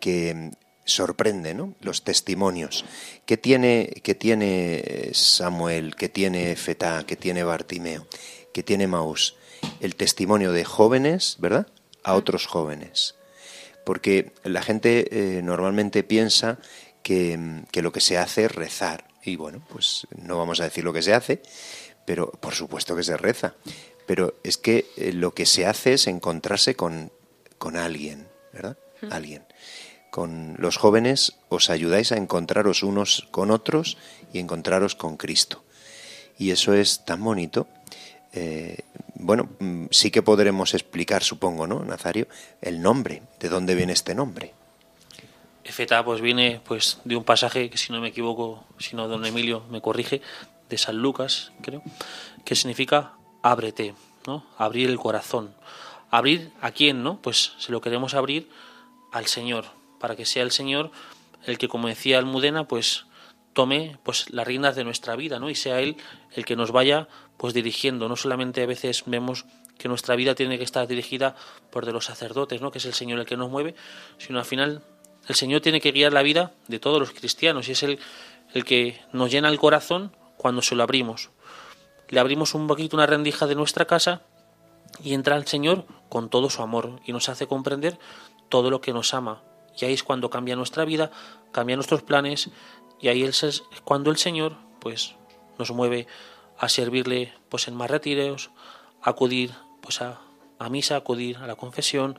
[0.00, 0.50] que
[0.84, 1.74] sorprende, ¿no?
[1.80, 2.84] Los testimonios.
[3.24, 5.94] ¿Qué tiene, qué tiene Samuel?
[5.94, 7.04] ¿Qué tiene Fetá?
[7.06, 8.06] ¿Qué tiene Bartimeo?
[8.52, 9.36] ¿Qué tiene Maús?
[9.80, 11.68] El testimonio de jóvenes, ¿verdad?
[12.02, 13.14] A otros jóvenes.
[13.84, 16.58] Porque la gente eh, normalmente piensa
[17.02, 19.08] que, que lo que se hace es rezar.
[19.22, 21.42] Y bueno, pues no vamos a decir lo que se hace,
[22.06, 23.54] pero por supuesto que se reza
[24.06, 27.12] pero es que eh, lo que se hace es encontrarse con,
[27.58, 28.76] con alguien, ¿verdad?
[29.10, 29.44] Alguien.
[30.10, 33.98] Con los jóvenes os ayudáis a encontraros unos con otros
[34.32, 35.64] y encontraros con Cristo.
[36.38, 37.68] Y eso es tan bonito.
[38.34, 38.78] Eh,
[39.14, 42.26] bueno, mm, sí que podremos explicar, supongo, ¿no, Nazario?
[42.60, 44.52] El nombre, de dónde viene este nombre.
[45.62, 49.24] Efeta pues viene pues de un pasaje que si no me equivoco, si no don
[49.24, 50.20] Emilio me corrige,
[50.68, 51.82] de San Lucas, creo,
[52.44, 53.94] que significa ábrete,
[54.26, 54.44] ¿no?
[54.58, 55.54] Abrir el corazón.
[56.10, 57.20] ¿Abrir a quién, no?
[57.22, 58.50] Pues se lo queremos abrir
[59.12, 59.66] al Señor,
[60.00, 60.90] para que sea el Señor
[61.46, 63.06] el que, como decía Almudena, pues
[63.52, 65.48] tome pues las riendas de nuestra vida, ¿no?
[65.48, 65.96] Y sea él
[66.34, 68.08] el que nos vaya pues dirigiendo.
[68.08, 69.44] No solamente a veces vemos
[69.78, 71.34] que nuestra vida tiene que estar dirigida
[71.70, 72.70] por de los sacerdotes, ¿no?
[72.70, 73.74] Que es el Señor el que nos mueve,
[74.18, 74.82] sino al final
[75.28, 77.98] el Señor tiene que guiar la vida de todos los cristianos y es el,
[78.52, 81.30] el que nos llena el corazón cuando se lo abrimos
[82.08, 84.22] le abrimos un poquito una rendija de nuestra casa
[85.02, 87.98] y entra el Señor con todo su amor y nos hace comprender
[88.48, 89.42] todo lo que nos ama
[89.76, 91.10] Y ahí es cuando cambia nuestra vida,
[91.52, 92.50] cambia nuestros planes
[93.00, 95.16] y ahí es cuando el Señor pues
[95.58, 96.06] nos mueve
[96.64, 98.50] a servirle pues en más retiros,
[99.02, 100.18] acudir pues a,
[100.70, 102.18] misa, acudir a la confesión,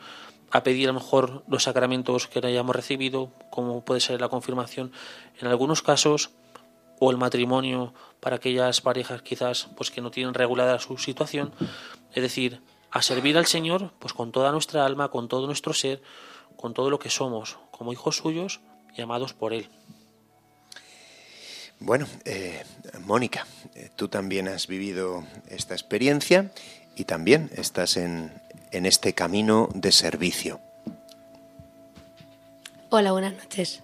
[0.51, 4.91] a pedir a lo mejor los sacramentos que hayamos recibido, como puede ser la confirmación
[5.39, 6.29] en algunos casos,
[6.99, 11.51] o el matrimonio para aquellas parejas quizás pues que no tienen regulada su situación,
[12.13, 16.03] es decir, a servir al Señor pues con toda nuestra alma, con todo nuestro ser,
[16.55, 18.61] con todo lo que somos, como hijos suyos
[18.95, 19.69] y amados por Él.
[21.79, 22.63] Bueno, eh,
[23.05, 26.51] Mónica, eh, tú también has vivido esta experiencia
[26.95, 28.31] y también estás en,
[28.71, 30.59] en este camino de servicio.
[32.89, 33.81] Hola, buenas noches.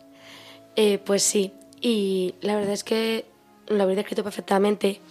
[0.76, 3.26] Eh, pues sí, y la verdad es que
[3.68, 5.02] lo habéis descrito perfectamente.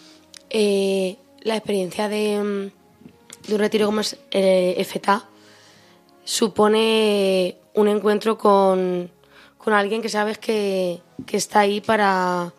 [0.49, 5.29] Eh, la experiencia de, mm, de, un retiro como es eh, FTA
[6.25, 9.11] supone un encuentro con,
[9.59, 12.53] con alguien que sabes que, que, está ahí para,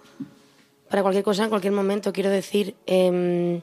[0.91, 2.11] para cualquier cosa en cualquier momento.
[2.11, 3.61] Quiero decir, eh,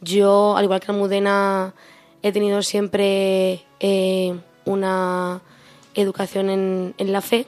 [0.00, 1.72] yo, al igual que Almudena,
[2.20, 5.40] he tenido siempre eh, una
[5.94, 7.46] educación en, en, la fe,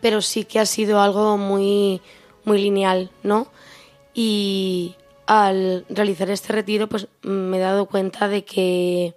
[0.00, 2.02] pero sí que ha sido algo muy,
[2.44, 3.46] muy lineal, ¿no?
[4.14, 9.14] Y al realizar este retiro, pues me he dado cuenta de que,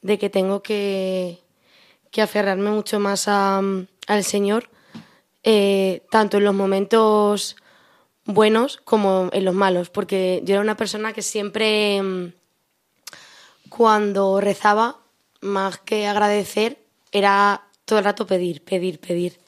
[0.00, 1.38] de que tengo que,
[2.10, 3.60] que aferrarme mucho más a,
[4.06, 4.70] al Señor,
[5.44, 7.56] eh, tanto en los momentos
[8.24, 12.32] buenos como en los malos, porque yo era una persona que siempre
[13.68, 14.98] cuando rezaba,
[15.40, 16.78] más que agradecer,
[17.10, 19.38] era todo el rato pedir, pedir, pedir,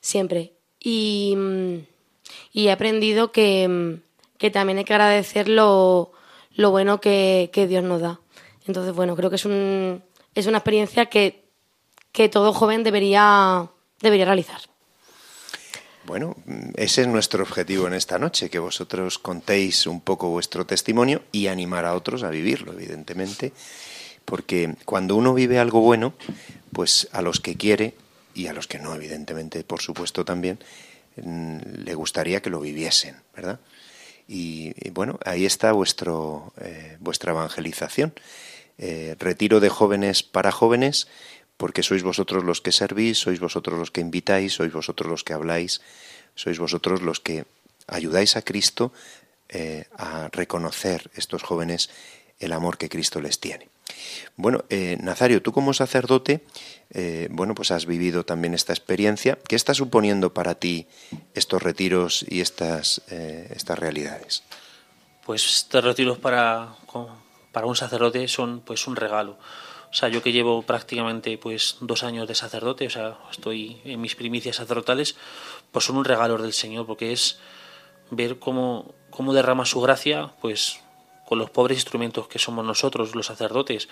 [0.00, 0.54] siempre.
[0.80, 1.36] Y,
[2.52, 4.00] y he aprendido que,
[4.38, 6.12] que, también hay que agradecer lo,
[6.54, 8.20] lo bueno que, que, Dios nos da.
[8.66, 10.02] Entonces, bueno, creo que es, un,
[10.34, 11.44] es una experiencia que,
[12.12, 13.70] que todo joven debería,
[14.00, 14.69] debería realizar.
[16.10, 16.34] Bueno,
[16.74, 21.46] ese es nuestro objetivo en esta noche, que vosotros contéis un poco vuestro testimonio y
[21.46, 23.52] animar a otros a vivirlo, evidentemente,
[24.24, 26.14] porque cuando uno vive algo bueno,
[26.72, 27.94] pues a los que quiere
[28.34, 30.58] y a los que no, evidentemente, por supuesto también,
[31.14, 33.60] mm, le gustaría que lo viviesen, ¿verdad?
[34.26, 38.14] Y, bueno, ahí está vuestro, eh, vuestra evangelización.
[38.78, 41.06] Eh, retiro de jóvenes para jóvenes
[41.60, 45.36] porque sois vosotros los que servís, sois vosotros los que invitáis, sois vosotros los que
[45.36, 45.84] habláis,
[46.32, 47.44] sois vosotros los que
[47.84, 48.96] ayudáis a Cristo
[49.52, 51.92] eh, a reconocer estos jóvenes
[52.40, 53.68] el amor que Cristo les tiene.
[54.40, 56.40] Bueno, eh, Nazario, tú como sacerdote,
[56.96, 59.36] eh, bueno, pues has vivido también esta experiencia.
[59.46, 60.88] ¿Qué está suponiendo para ti
[61.34, 64.44] estos retiros y estas, estas realidades?
[65.26, 66.76] Pues estos retiros para,
[67.52, 69.36] para un sacerdote son pues un regalo.
[69.90, 74.00] O sea, yo que llevo prácticamente pues dos años de sacerdote, o sea, estoy en
[74.00, 75.16] mis primicias sacerdotales,
[75.72, 77.40] pues son un regalo del Señor, porque es
[78.10, 80.80] ver cómo, cómo derrama su gracia, pues
[81.26, 83.88] con los pobres instrumentos que somos nosotros, los sacerdotes.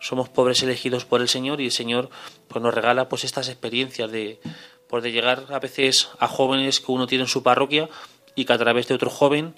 [0.00, 2.10] Somos pobres elegidos por el Señor y el Señor
[2.48, 4.40] pues nos regala pues estas experiencias de,
[4.88, 7.88] pues, de llegar a veces a jóvenes que uno tiene en su parroquia
[8.34, 9.54] y que a través de otro joven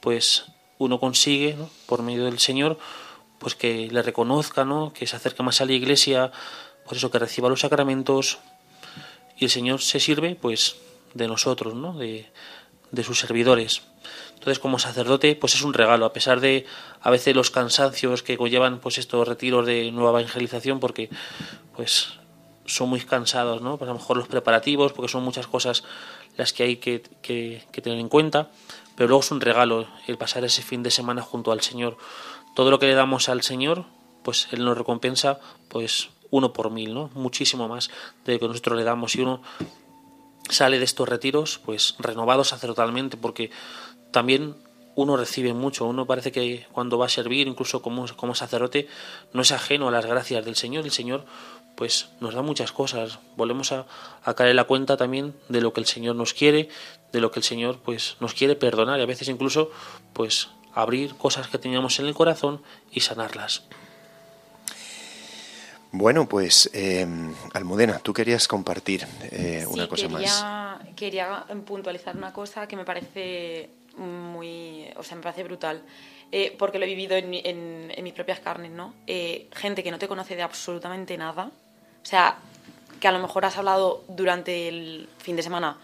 [0.00, 0.46] pues
[0.78, 2.78] uno consigue, por medio del Señor,
[3.40, 4.92] pues que le reconozca, ¿no?
[4.92, 6.30] que se acerque más a la iglesia,
[6.84, 8.38] por eso que reciba los sacramentos
[9.36, 10.76] y el Señor se sirve pues
[11.14, 11.94] de nosotros, ¿no?
[11.98, 12.30] de,
[12.92, 13.82] de sus servidores.
[14.34, 16.66] Entonces, como sacerdote, pues es un regalo, a pesar de
[17.00, 21.10] a veces los cansancios que conllevan pues estos retiros de nueva evangelización, porque
[21.76, 22.20] pues
[22.66, 23.76] son muy cansados, ¿no?
[23.76, 25.82] Pues a lo mejor los preparativos, porque son muchas cosas
[26.36, 28.50] las que hay que, que, que tener en cuenta,
[28.96, 31.96] pero luego es un regalo el pasar ese fin de semana junto al Señor,
[32.54, 33.84] todo lo que le damos al Señor,
[34.22, 37.10] pues Él nos recompensa, pues uno por mil, ¿no?
[37.14, 37.90] Muchísimo más
[38.24, 39.14] de lo que nosotros le damos.
[39.16, 39.42] Y uno
[40.48, 43.50] sale de estos retiros, pues renovado sacerdotalmente, porque
[44.10, 44.56] también
[44.94, 45.86] uno recibe mucho.
[45.86, 48.88] Uno parece que cuando va a servir, incluso como, como sacerdote,
[49.32, 50.84] no es ajeno a las gracias del Señor.
[50.84, 51.24] El Señor,
[51.76, 53.18] pues, nos da muchas cosas.
[53.36, 53.86] Volvemos a,
[54.24, 56.68] a caer la cuenta también de lo que el Señor nos quiere,
[57.12, 59.70] de lo que el Señor, pues, nos quiere perdonar y a veces incluso,
[60.12, 63.64] pues, abrir cosas que teníamos en el corazón y sanarlas.
[65.92, 67.06] Bueno, pues eh,
[67.52, 70.94] Almudena, tú querías compartir eh, una cosa quería, más.
[70.94, 75.82] Quería puntualizar una cosa que me parece muy, o sea, me parece brutal,
[76.30, 78.94] eh, porque lo he vivido en, en, en mis propias carnes, ¿no?
[79.06, 82.38] Eh, gente que no te conoce de absolutamente nada, o sea,
[83.00, 85.76] que a lo mejor has hablado durante el fin de semana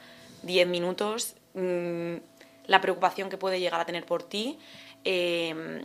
[0.42, 2.16] 10 minutos, mmm,
[2.66, 4.58] la preocupación que puede llegar a tener por ti.
[5.04, 5.84] Eh,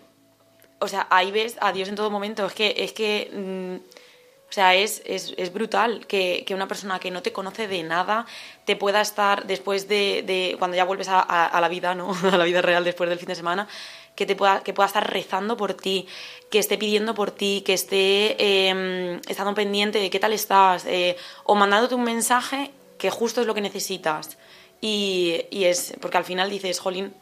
[0.80, 2.46] o sea, ahí ves a Dios en todo momento.
[2.46, 3.76] Es que, es que mmm,
[4.50, 7.84] O sea, es, es, es brutal que, que, una persona que no te conoce de
[7.84, 8.26] nada
[8.65, 12.13] te pueda estar después de, de cuando ya vuelves a, la vida, ¿no?
[12.32, 13.67] a la vida real después del fin de semana,
[14.15, 16.08] que, te pueda, que pueda estar rezando por ti,
[16.50, 21.15] que esté pidiendo por ti, que esté eh, estando pendiente de qué tal estás, eh,
[21.46, 24.38] o mandándote un mensaje que justo es lo que necesitas.
[24.82, 27.13] Y, es porque al final dices, jolín,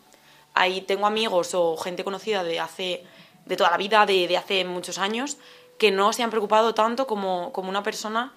[0.53, 3.03] ahí tengo amigos o gente conocida de hace
[3.45, 5.37] de toda la vida, de, de hace muchos años,
[5.77, 8.33] que no se han preocupado tanto como, como una persona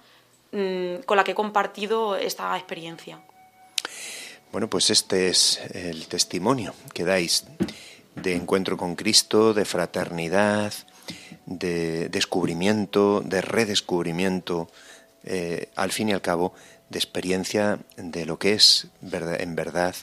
[0.51, 3.21] mmm, con la que he compartido esta experiencia.
[4.51, 7.45] Bueno, pues este es el testimonio que dais
[8.15, 10.73] de encuentro con Cristo, de fraternidad,
[11.45, 14.69] de descubrimiento, de redescubrimiento,
[15.23, 16.53] eh, al fin y al cabo,
[16.93, 19.95] de experiencia de lo que es en verdad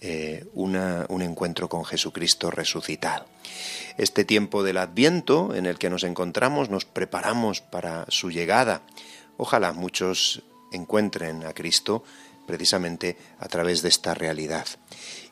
[0.00, 3.26] eh, una, un encuentro con Jesucristo resucitado.
[3.98, 8.82] Este tiempo del Adviento en el que nos encontramos, nos preparamos para su llegada.
[9.36, 10.42] Ojalá muchos
[10.72, 12.02] encuentren a Cristo
[12.46, 14.66] precisamente a través de esta realidad.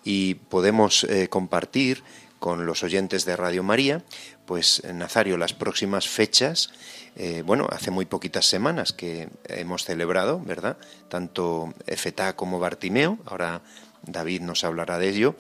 [0.05, 2.05] Y podemos eh, compartir
[2.39, 4.05] con los oyentes de Radio María,
[4.51, 6.73] pues Nazario, las próximas fechas,
[7.15, 10.77] eh, bueno, hace muy poquitas semanas que hemos celebrado, ¿verdad?
[11.09, 13.63] Tanto Efetá como Bartimeo, ahora
[14.03, 15.37] David nos hablará de ello.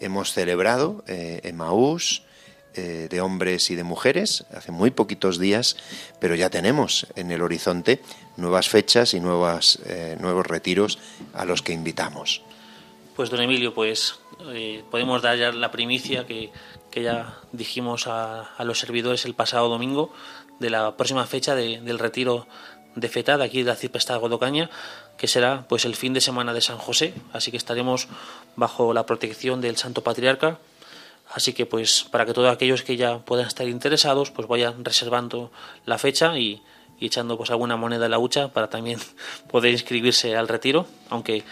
[0.00, 2.22] Hemos celebrado eh, Emaús,
[2.74, 5.76] eh, de hombres y de mujeres hace muy poquitos días,
[6.18, 8.00] pero ya tenemos en el horizonte
[8.38, 10.98] nuevas fechas y nuevas, eh, nuevos retiros
[11.34, 12.40] a los que invitamos.
[13.16, 14.18] Pues don Emilio, pues
[14.52, 16.50] eh, podemos dar ya la primicia que,
[16.96, 20.14] que ya dijimos a, a, los servidores el pasado domingo
[20.60, 22.46] de la próxima fecha de, del retiro
[22.94, 24.70] de FETA de aquí de la Cipesta Godocaña,
[25.18, 28.08] que será pues el fin de semana de San José, así que estaremos
[28.56, 30.56] bajo la protección del Santo Patriarca.
[31.34, 35.52] Así que pues para que todos aquellos que ya puedan estar interesados pues vayan reservando
[35.84, 36.62] la fecha y,
[36.98, 39.00] y echando pues alguna moneda en la hucha para también
[39.50, 41.44] poder inscribirse al retiro, aunque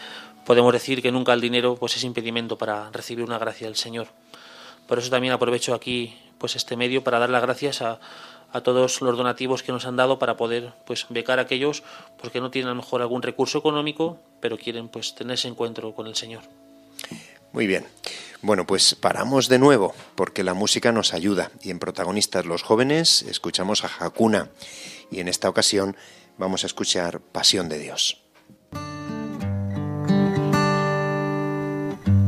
[0.46, 4.08] podemos decir que nunca el dinero pues es impedimento para recibir una gracia del Señor.
[4.86, 8.00] Por eso también aprovecho aquí pues este medio para dar las gracias a,
[8.54, 11.82] a todos los donativos que nos han dado para poder pues becar a aquellos
[12.20, 15.48] pues, que no tienen a lo mejor algún recurso económico, pero quieren pues tener ese
[15.48, 16.42] encuentro con el Señor.
[17.52, 17.84] Muy bien.
[18.42, 23.22] Bueno, pues paramos de nuevo porque la música nos ayuda y en protagonistas los jóvenes
[23.22, 24.50] escuchamos a Hakuna
[25.10, 25.96] y en esta ocasión
[26.38, 28.23] vamos a escuchar Pasión de Dios.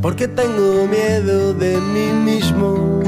[0.02, 3.00] Porque tengo miedo de mí mismo,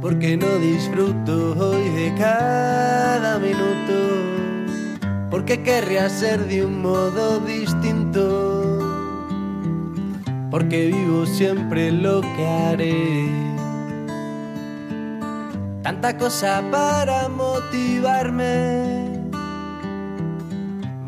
[0.00, 8.68] porque no disfruto hoy de cada minuto, porque querría ser de un modo distinto
[10.50, 13.28] porque vivo siempre lo que haré.
[15.82, 19.20] Tanta cosa para motivarme,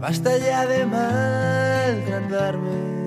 [0.01, 2.99] basta ya de maltratarme.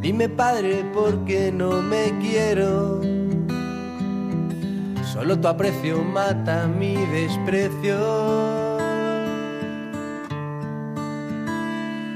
[0.00, 3.00] Dime padre, ¿por qué no me quiero?
[5.12, 7.98] Solo tu aprecio mata mi desprecio.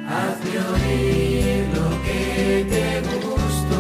[0.09, 2.87] Hazme oír lo que te
[3.26, 3.78] gusto,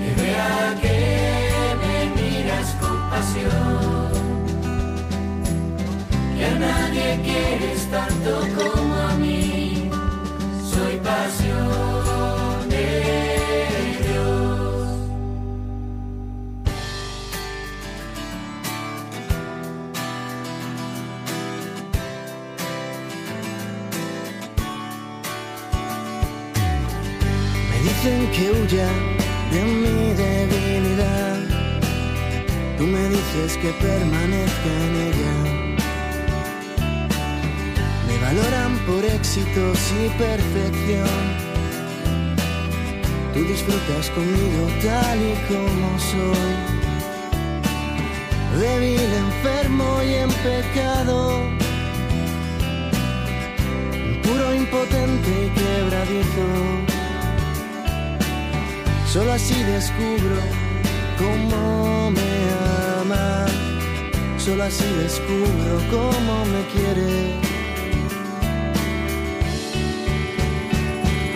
[0.00, 0.98] que vea que
[1.82, 4.08] me miras con pasión,
[6.34, 8.83] que a nadie quieres tanto como
[28.04, 28.88] dicen que huya
[29.50, 31.36] de mi debilidad.
[32.76, 35.34] Tú me dices que permanezca en ella.
[38.06, 41.22] Me valoran por éxitos y perfección.
[43.32, 46.54] Tú disfrutas conmigo tal y como soy.
[48.60, 51.40] Débil, enfermo y en pecado.
[54.22, 56.93] Puro, impotente y quebradizo.
[59.14, 60.40] Solo así descubro
[61.16, 62.32] cómo me
[63.00, 63.46] ama.
[64.38, 67.38] Solo así descubro cómo me quiere.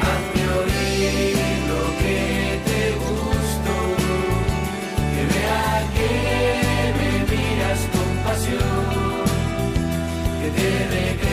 [0.02, 1.38] Hazme oír
[1.70, 3.72] lo que te gusto,
[5.14, 6.10] que vea que
[6.98, 9.22] me miras con pasión,
[10.42, 11.27] que te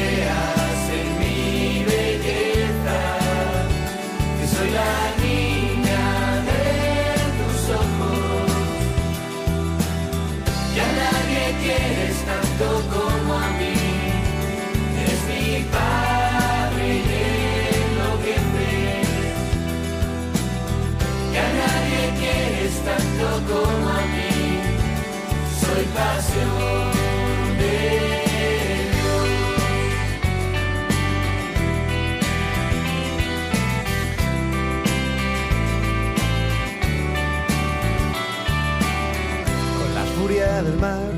[23.49, 24.59] como a mí.
[25.61, 26.97] Soy pasión
[27.59, 28.15] de
[40.15, 41.11] furia del mar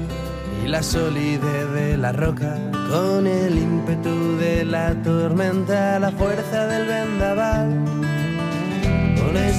[0.64, 2.58] y la solidez de la roca,
[2.90, 7.70] con el ímpetu de la tormenta, la fuerza del vendaval,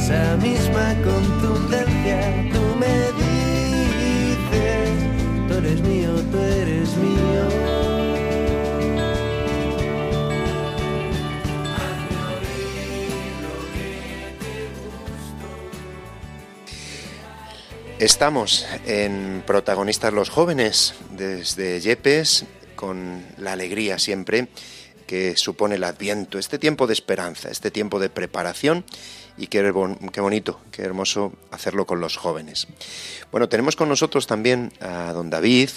[0.09, 4.91] esa misma contundencia, tú me dices,
[5.47, 7.49] tú eres mío, tú eres mío.
[17.99, 22.47] Estamos en Protagonistas los Jóvenes desde Yepes
[22.77, 24.49] con la alegría siempre
[25.09, 28.85] que supone el Adviento, este tiempo de esperanza, este tiempo de preparación
[29.37, 32.69] y qué, bon- qué bonito, qué hermoso hacerlo con los jóvenes.
[33.33, 35.71] Bueno, tenemos con nosotros también a don David,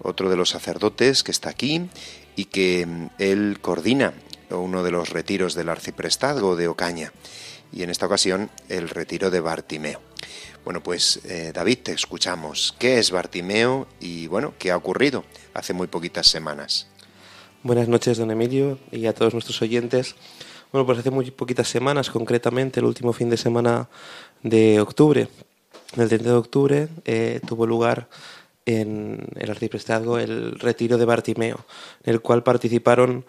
[0.00, 1.88] otro de los sacerdotes que está aquí
[2.34, 4.14] y que mm, él coordina
[4.50, 7.12] uno de los retiros del arciprestazgo de Ocaña
[7.72, 10.00] y en esta ocasión el retiro de Bartimeo.
[10.64, 12.74] Bueno, pues eh, David, te escuchamos.
[12.78, 15.24] ¿Qué es Bartimeo y bueno, qué ha ocurrido
[15.54, 16.86] hace muy poquitas semanas?
[17.62, 20.14] Buenas noches, don Emilio, y a todos nuestros oyentes.
[20.72, 23.90] Bueno, pues hace muy poquitas semanas, concretamente el último fin de semana
[24.42, 25.28] de octubre,
[25.98, 28.08] el 30 de octubre, eh, tuvo lugar
[28.64, 31.66] en el arciprestazgo el retiro de Bartimeo,
[32.02, 33.26] en el cual participaron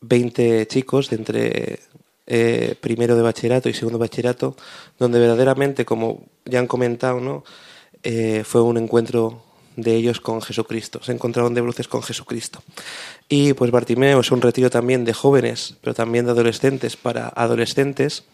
[0.00, 1.80] 20 chicos de entre
[2.28, 4.54] eh, primero de bachillerato y segundo bachillerato,
[4.96, 7.42] donde verdaderamente, como ya han comentado, ¿no?
[8.04, 9.42] Eh, fue un encuentro
[9.78, 12.62] de ellos con Jesucristo, se encontraron de bruces con Jesucristo.
[13.28, 18.24] Y pues Bartimeo es un retiro también de jóvenes, pero también de adolescentes para adolescentes,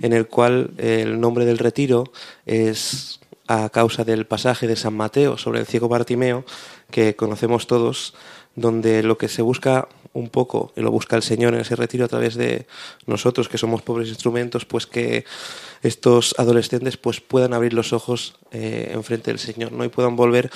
[0.00, 2.12] en el cual el nombre del retiro
[2.46, 6.44] es a causa del pasaje de San Mateo sobre el ciego Bartimeo,
[6.92, 8.14] que conocemos todos,
[8.54, 12.04] donde lo que se busca un poco, y lo busca el Señor en ese retiro
[12.04, 12.66] a través de
[13.06, 15.24] nosotros, que somos pobres instrumentos, pues que
[15.82, 19.84] estos adolescentes pues puedan abrir los ojos eh, enfrente del Señor, ¿no?
[19.84, 20.50] Y puedan volver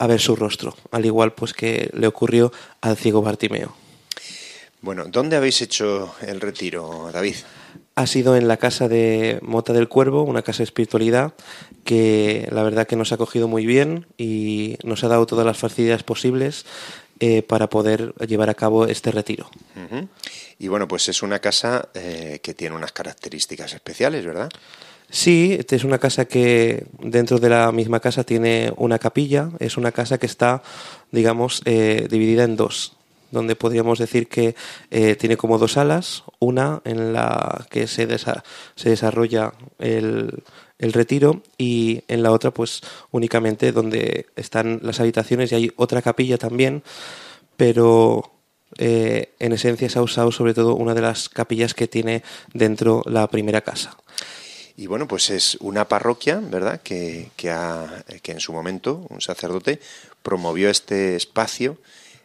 [0.00, 3.76] a ver su rostro, al igual pues que le ocurrió al ciego Bartimeo.
[4.80, 7.36] Bueno, ¿dónde habéis hecho el retiro, David?
[7.96, 11.34] Ha sido en la casa de Mota del Cuervo, una casa de espiritualidad
[11.84, 15.58] que la verdad que nos ha acogido muy bien y nos ha dado todas las
[15.58, 16.64] facilidades posibles
[17.18, 19.50] eh, para poder llevar a cabo este retiro.
[20.58, 24.48] Y bueno, pues es una casa eh, que tiene unas características especiales, ¿verdad?
[25.12, 29.50] Sí, esta es una casa que dentro de la misma casa tiene una capilla.
[29.58, 30.62] Es una casa que está,
[31.10, 32.92] digamos, eh, dividida en dos,
[33.32, 34.54] donde podríamos decir que
[34.90, 38.42] eh, tiene como dos alas, una en la que se, desa-
[38.76, 40.44] se desarrolla el,
[40.78, 42.80] el retiro y en la otra pues
[43.10, 46.84] únicamente donde están las habitaciones y hay otra capilla también,
[47.56, 48.30] pero
[48.78, 52.22] eh, en esencia se ha usado sobre todo una de las capillas que tiene
[52.54, 53.96] dentro la primera casa.
[54.80, 56.80] Y bueno, pues es una parroquia, ¿verdad?
[56.80, 59.78] Que, que, ha- que en su momento un sacerdote
[60.22, 61.76] promovió este espacio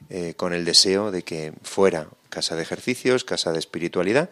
[0.09, 4.29] eh, con el deseo de que fuera casa de ejercicios, casa de espiritualidad,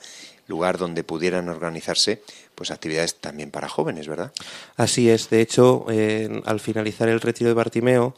[0.48, 2.22] lugar donde pudieran organizarse
[2.56, 4.32] pues actividades también para jóvenes, ¿verdad?
[4.78, 8.16] Así es, de hecho, eh, al finalizar el retiro de Bartimeo,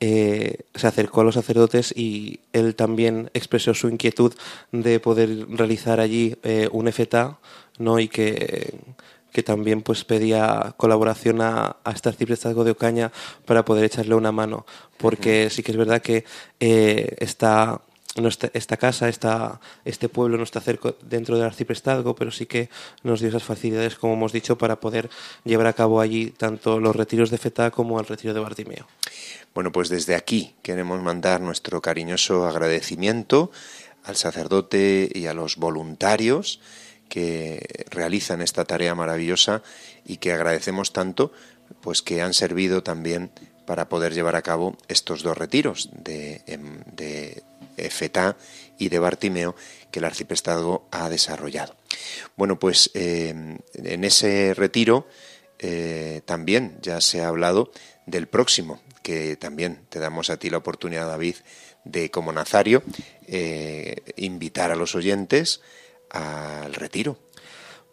[0.00, 4.32] eh, se acercó a los sacerdotes y él también expresó su inquietud
[4.72, 6.36] de poder realizar allí
[6.72, 7.38] un FTA,
[7.78, 7.98] ¿no?
[8.00, 8.78] Y que,
[9.32, 13.10] que también pues pedía colaboración a, a este arciprestazgo de Ocaña
[13.46, 14.66] para poder echarle una mano,
[14.98, 16.24] porque sí que es verdad que
[16.60, 17.80] eh, está
[18.14, 22.44] no está- esta casa, esta, este pueblo no está cerca dentro del arciprestazgo, pero sí
[22.44, 22.68] que
[23.02, 25.08] nos dio esas facilidades, como hemos dicho, para poder
[25.44, 28.86] llevar a cabo allí tanto los retiros de FETA como el retiro de Bartimeo.
[29.54, 33.50] Bueno, pues desde aquí queremos mandar nuestro cariñoso agradecimiento
[34.04, 36.60] al sacerdote y a los voluntarios
[37.12, 39.62] que realizan esta tarea maravillosa
[40.02, 41.30] y que agradecemos tanto,
[41.82, 43.30] pues que han servido también
[43.66, 47.42] para poder llevar a cabo estos dos retiros de, em, de
[48.78, 49.54] y de Bartimeo
[49.90, 51.76] que el arciprestazgo ha desarrollado.
[52.34, 55.06] Bueno, pues eh, en ese retiro
[55.58, 57.72] eh, también ya se ha hablado
[58.06, 61.36] del próximo, que también te damos a ti la oportunidad, David,
[61.84, 62.82] de como Nazario,
[63.26, 65.60] eh, invitar a los oyentes
[66.12, 67.18] al retiro.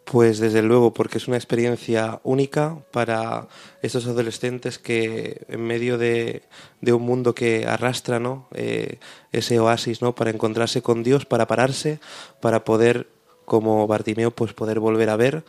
[0.04, 3.48] Pues desde luego, porque es una experiencia única para
[3.84, 6.42] estos adolescentes que en medio de,
[6.82, 8.48] de un mundo que arrastra ¿no?
[8.54, 8.98] Eh,
[9.32, 10.16] ese oasis ¿no?
[10.16, 12.00] para encontrarse con Dios, para pararse,
[12.42, 13.08] para poder,
[13.46, 15.44] como Bartimeo, pues poder volver a ver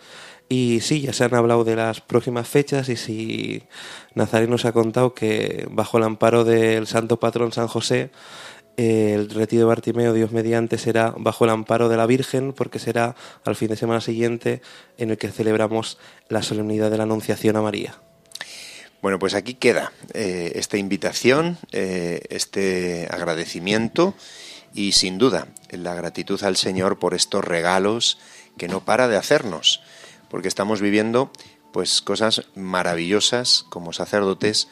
[0.50, 3.62] Y sí, ya se han hablado de las próximas fechas y si
[4.14, 8.10] Nazaret nos ha contado que bajo el amparo del santo patrón San José,
[8.80, 13.14] el retiro de Bartimeo, Dios mediante, será bajo el amparo de la Virgen, porque será
[13.44, 14.62] al fin de semana siguiente
[14.98, 17.98] en el que celebramos la solemnidad de la Anunciación a María.
[19.02, 24.14] Bueno, pues aquí queda eh, esta invitación, eh, este agradecimiento
[24.74, 28.18] y sin duda la gratitud al Señor por estos regalos
[28.58, 29.80] que no para de hacernos
[30.30, 31.30] porque estamos viviendo
[31.72, 34.68] pues cosas maravillosas como sacerdotes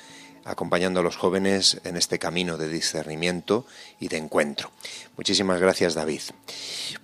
[0.48, 3.66] acompañando a los jóvenes en este camino de discernimiento
[4.00, 4.70] y de encuentro.
[5.16, 6.22] Muchísimas gracias David.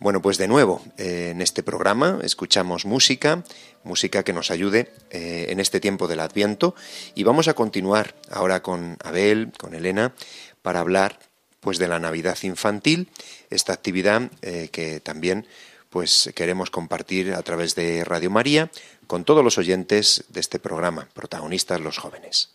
[0.00, 3.44] Bueno, pues de nuevo, eh, en este programa escuchamos música,
[3.84, 6.74] música que nos ayude eh, en este tiempo del Adviento
[7.14, 10.14] y vamos a continuar ahora con Abel, con Elena,
[10.62, 11.18] para hablar
[11.60, 13.10] pues de la Navidad infantil,
[13.50, 15.46] esta actividad eh, que también
[15.90, 18.70] pues queremos compartir a través de Radio María
[19.06, 22.53] con todos los oyentes de este programa, protagonistas los jóvenes.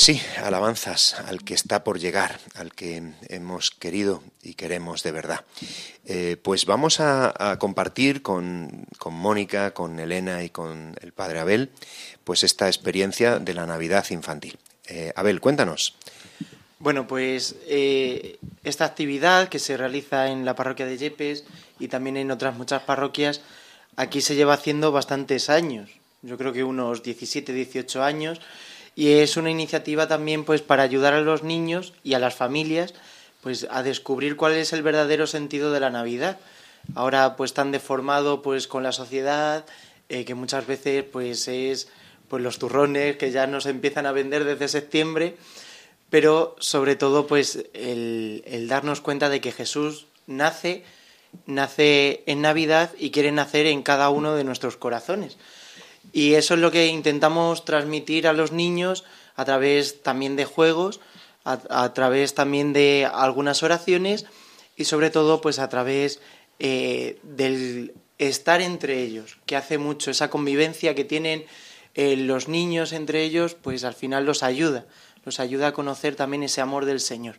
[0.00, 5.12] Pues sí, alabanzas al que está por llegar, al que hemos querido y queremos de
[5.12, 5.44] verdad.
[6.06, 11.68] Eh, pues vamos a, compartir con, con Mónica, con Elena y con el padre Abel,
[12.24, 14.56] pues esta experiencia de la Navidad infantil.
[14.86, 15.94] Eh, Abel, cuéntanos.
[16.78, 21.44] Bueno, pues eh, esta actividad que se realiza en la parroquia de Yepes
[21.78, 23.42] y también en otras muchas parroquias,
[23.96, 25.90] aquí se lleva haciendo bastantes años,
[26.22, 28.40] yo creo que unos 17, 18 años,
[28.94, 32.94] y es una iniciativa también pues para ayudar a los niños y a las familias
[33.42, 36.38] pues a descubrir cuál es el verdadero sentido de la Navidad.
[36.94, 39.64] Ahora pues tan deformado pues con la sociedad
[40.08, 41.88] eh, que muchas veces pues es
[42.28, 45.36] pues los turrones que ya nos empiezan a vender desde septiembre,
[46.10, 50.84] pero sobre todo pues el, el darnos cuenta de que Jesús nace
[51.46, 55.38] nace en Navidad y quiere nacer en cada uno de nuestros corazones.
[56.12, 59.04] Y eso es lo que intentamos transmitir a los niños
[59.36, 61.00] a través también de juegos,
[61.44, 64.26] a, través también de algunas oraciones
[64.76, 66.20] y sobre todo pues a través
[66.58, 71.46] eh, del estar entre ellos, que hace mucho esa convivencia que tienen
[71.94, 74.84] eh, los niños entre ellos, pues al final los ayuda,
[75.24, 77.36] los ayuda a conocer también ese amor del Señor.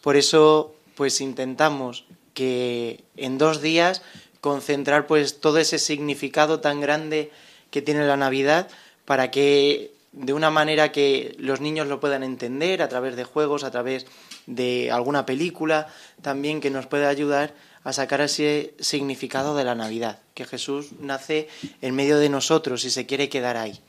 [0.00, 4.02] Por eso pues intentamos que en dos días
[4.40, 7.32] concentrar pues todo ese significado tan grande
[7.74, 8.68] que tiene la Navidad
[9.04, 13.64] para que de una manera que los niños lo puedan entender a través de juegos,
[13.64, 14.06] a través
[14.46, 15.88] de alguna película,
[16.22, 17.52] también que nos pueda ayudar
[17.82, 21.48] a sacar ese significado de la Navidad, que Jesús nace
[21.82, 23.80] en medio de nosotros y se quiere quedar ahí.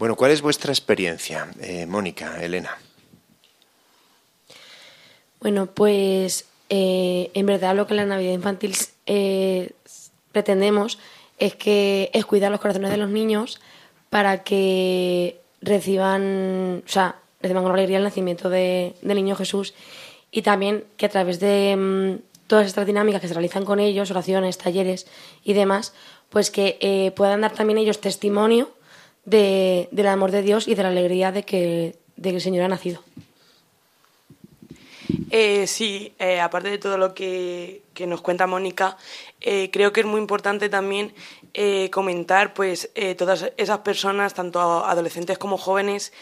[0.00, 2.76] Bueno, ¿cuál es vuestra experiencia, eh, Mónica, Elena?
[5.38, 8.76] Bueno, pues eh, en verdad lo que la Navidad infantil
[9.06, 9.70] eh,
[10.32, 10.98] pretendemos
[11.40, 13.60] es que es cuidar los corazones de los niños
[14.10, 19.74] para que reciban, o sea, reciban con alegría el nacimiento de, del niño Jesús
[20.30, 24.10] y también que a través de mm, todas estas dinámicas que se realizan con ellos,
[24.10, 25.06] oraciones, talleres
[25.42, 25.94] y demás,
[26.28, 28.70] pues que eh, puedan dar también ellos testimonio
[29.24, 32.64] de, del amor de Dios y de la alegría de que, de que el Señor
[32.64, 33.02] ha nacido.
[35.30, 38.96] Eh, sí, eh, aparte de todo lo que, que nos cuenta Mónica,
[39.40, 41.14] eh, creo que es muy importante también
[41.54, 46.12] eh, comentar pues todas esas personas, tanto adolescentes como jóvenes,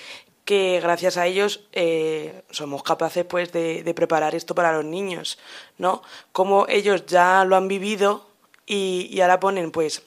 [0.48, 5.38] que gracias a ellos eh, somos capaces pues de, de preparar esto para los niños,
[5.76, 6.02] ¿no?
[6.32, 8.26] Como ellos ya lo han vivido
[8.64, 10.02] y, y ahora ponen pues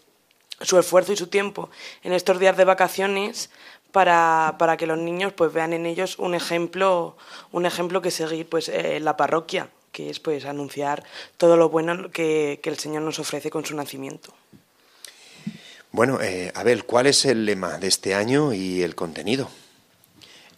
[0.60, 1.70] su esfuerzo y su tiempo
[2.02, 3.52] en estos días de vacaciones
[3.92, 7.18] para, para que los niños pues vean en ellos un ejemplo
[7.52, 11.04] un ejemplo que seguir pues eh, en la parroquia que es pues anunciar
[11.38, 14.34] todo lo bueno que, que el Señor nos ofrece con su nacimiento.
[15.92, 19.50] Bueno, eh, Abel, ¿cuál es el lema de este año y el contenido?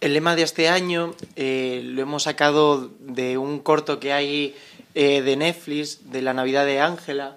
[0.00, 4.54] El lema de este año eh, lo hemos sacado de un corto que hay
[4.94, 7.36] eh, de Netflix, de la Navidad de Ángela,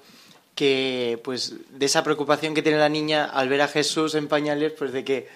[0.53, 4.73] que pues de esa preocupación que tiene la niña al ver a Jesús en pañales,
[4.73, 5.27] pues de que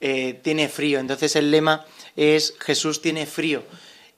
[0.00, 0.98] eh, tiene frío.
[1.00, 1.84] Entonces el lema
[2.16, 3.62] es Jesús tiene frío.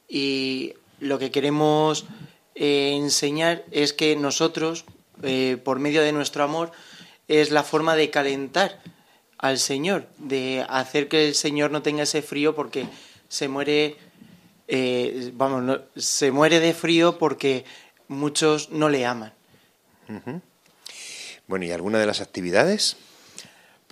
[0.09, 2.05] Y lo que queremos
[2.55, 4.85] eh, enseñar es que nosotros,
[5.23, 6.71] eh, por medio de nuestro amor,
[7.29, 8.81] es la forma de calentar
[9.39, 12.87] al Señor, de hacer que el Señor no tenga ese frío porque
[13.29, 13.97] se muere,
[15.33, 17.65] vamos, no- se muere de frío porque
[18.09, 19.33] muchos no le aman.
[21.47, 22.97] Bueno, ¿y alguna de las actividades?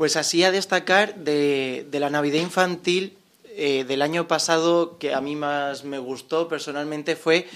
[0.01, 5.37] Pues así a destacar de, la Navidad infantil eh, del año pasado que a mí
[5.37, 7.47] más me gustó personalmente fue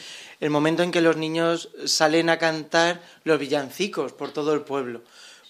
[0.41, 5.01] el momento en que los niños salen a cantar los villancicos por todo el pueblo.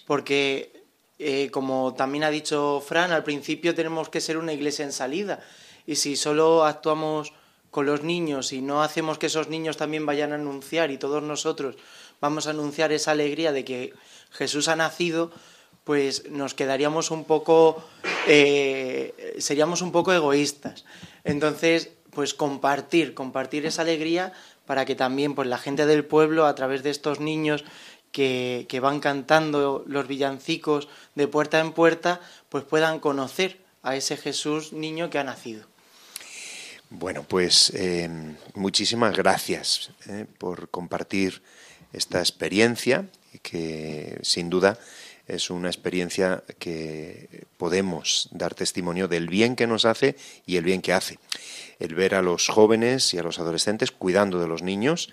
[0.07, 0.85] Porque,
[1.19, 5.43] eh, como también ha dicho Fran, al principio tenemos que ser una iglesia en salida.
[5.85, 7.33] Y si solo actuamos
[7.71, 11.21] con los niños y no hacemos que esos niños también vayan a anunciar y todos
[11.21, 11.75] nosotros
[12.21, 13.93] vamos a anunciar esa alegría de que
[14.31, 15.33] Jesús ha nacido,
[15.85, 17.81] pues nos quedaríamos un poco,
[18.27, 20.83] eh, seríamos un poco egoístas.
[21.23, 24.33] Entonces, pues compartir, compartir esa alegría
[24.65, 27.63] para que también pues la gente del pueblo, a través de estos niños
[28.11, 32.19] que, que van cantando los villancicos de puerta en puerta,
[32.49, 35.67] pues puedan conocer a ese Jesús niño que ha nacido.
[36.89, 38.09] Bueno, pues eh,
[38.55, 41.43] muchísimas gracias eh, por compartir
[41.93, 43.05] esta experiencia,
[43.41, 44.79] que sin duda
[45.27, 50.15] es una experiencia que podemos dar testimonio del bien que nos hace
[50.45, 51.19] y el bien que hace.
[51.79, 55.09] El ver a los jóvenes y a los adolescentes cuidando de los niños,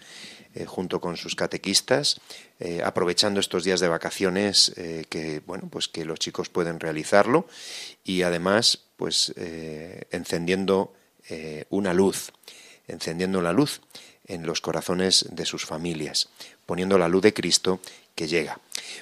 [0.54, 2.20] eh, junto con sus catequistas,
[2.60, 7.46] eh, aprovechando estos días de vacaciones eh, que bueno pues que los chicos pueden realizarlo
[8.04, 9.32] y además pues
[10.10, 10.92] encendiendo
[11.70, 12.32] una luz,
[12.86, 13.80] encendiendo la luz
[14.26, 16.28] en los corazones de sus familias,
[16.66, 17.80] poniendo la luz de Cristo
[18.14, 18.58] que llega.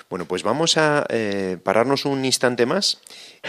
[0.08, 3.00] Bueno, pues vamos a eh, pararnos un instante más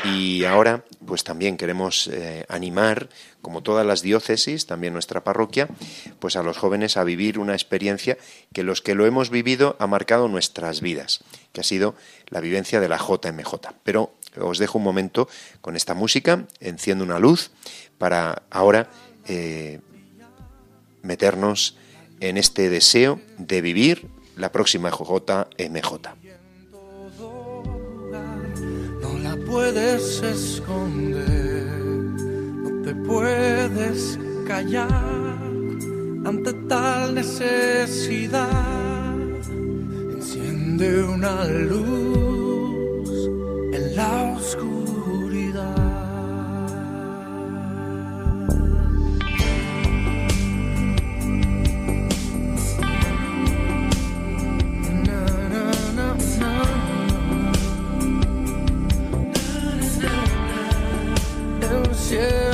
[0.05, 3.09] y ahora pues también queremos eh, animar,
[3.41, 5.67] como todas las diócesis, también nuestra parroquia,
[6.19, 8.17] pues a los jóvenes a vivir una experiencia
[8.53, 11.95] que los que lo hemos vivido ha marcado nuestras vidas, que ha sido
[12.27, 13.53] la vivencia de la JMJ.
[13.83, 15.27] Pero os dejo un momento
[15.61, 17.51] con esta música, enciendo una luz
[17.97, 18.89] para ahora
[19.27, 19.79] eh,
[21.01, 21.75] meternos
[22.19, 25.91] en este deseo de vivir la próxima JMJ.
[29.01, 31.65] no la puedes esconder,
[32.63, 35.41] no te puedes callar
[36.25, 38.49] ante tal necesidad.
[40.15, 43.09] Enciende una luz
[43.73, 44.80] en la oscuridad.
[62.11, 62.50] Enciende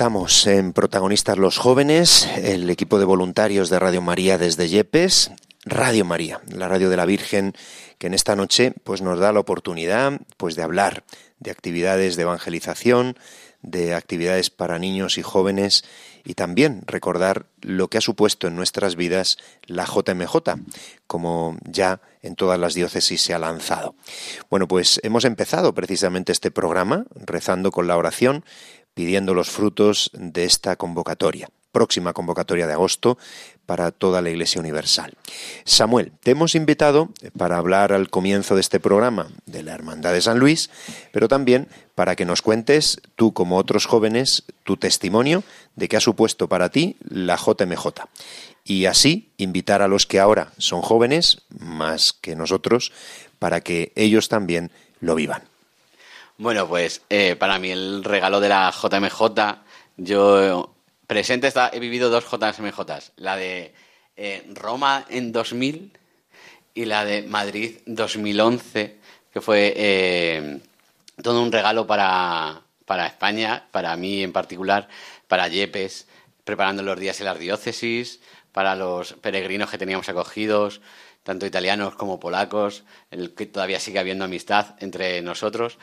[0.00, 5.30] Estamos en Protagonistas los Jóvenes, el equipo de voluntarios de Radio María desde Yepes,
[5.66, 7.52] Radio María, la radio de la Virgen,
[7.98, 11.04] que en esta noche pues nos da la oportunidad pues de hablar
[11.38, 13.18] de actividades de evangelización,
[13.60, 15.84] de actividades para niños y jóvenes
[16.24, 19.36] y también recordar lo que ha supuesto en nuestras vidas
[19.66, 20.34] la JMJ,
[21.06, 23.94] como ya en todas las diócesis se ha lanzado.
[24.48, 28.44] Bueno, pues hemos empezado precisamente este programa rezando con la oración,
[28.94, 33.18] pidiendo los frutos de esta convocatoria próxima convocatoria de agosto
[33.66, 35.14] para toda la Iglesia Universal.
[35.64, 40.22] Samuel, te hemos invitado para hablar al comienzo de este programa de la Hermandad de
[40.22, 40.70] San Luis,
[41.12, 45.44] pero también para que nos cuentes, tú como otros jóvenes, tu testimonio
[45.76, 47.86] de qué ha supuesto para ti la JMJ.
[48.64, 52.92] Y así invitar a los que ahora son jóvenes, más que nosotros,
[53.38, 54.70] para que ellos también
[55.00, 55.49] lo vivan.
[56.40, 59.58] Bueno, pues eh, para mí el regalo de la JMJ,
[59.98, 60.74] yo
[61.06, 63.74] presente está, he vivido dos JMJs, la de
[64.16, 65.92] eh, Roma en 2000
[66.72, 68.96] y la de Madrid 2011,
[69.30, 70.60] que fue eh,
[71.22, 74.88] todo un regalo para, para España, para mí en particular,
[75.28, 76.06] para Yepes,
[76.44, 78.18] preparando los días en las diócesis,
[78.52, 80.80] para los peregrinos que teníamos acogidos,
[81.22, 85.78] tanto italianos como polacos, el que todavía sigue habiendo amistad entre nosotros.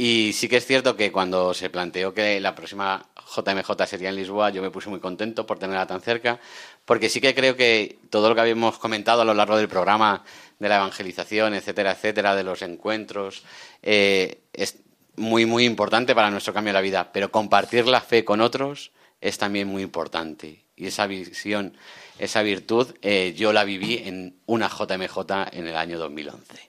[0.00, 4.14] Y sí que es cierto que cuando se planteó que la próxima JMJ sería en
[4.14, 6.38] Lisboa, yo me puse muy contento por tenerla tan cerca,
[6.84, 10.22] porque sí que creo que todo lo que habíamos comentado a lo largo del programa
[10.60, 13.42] de la evangelización, etcétera, etcétera, de los encuentros,
[13.82, 14.76] eh, es
[15.16, 18.92] muy, muy importante para nuestro cambio de la vida, pero compartir la fe con otros
[19.20, 20.64] es también muy importante.
[20.76, 21.76] Y esa visión,
[22.20, 26.68] esa virtud, eh, yo la viví en una JMJ en el año 2011.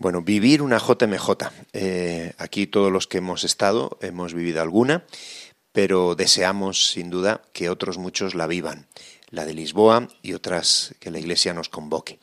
[0.00, 1.28] Bueno, vivir una JMJ.
[1.72, 5.04] Eh, aquí todos los que hemos estado hemos vivido alguna,
[5.72, 8.86] pero deseamos sin duda que otros muchos la vivan,
[9.30, 12.20] la de Lisboa y otras que la Iglesia nos convoque.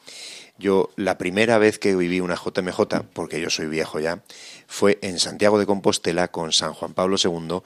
[0.57, 2.79] Yo la primera vez que viví una JMJ,
[3.11, 4.23] porque yo soy viejo ya,
[4.67, 7.59] fue en Santiago de Compostela con San Juan Pablo II,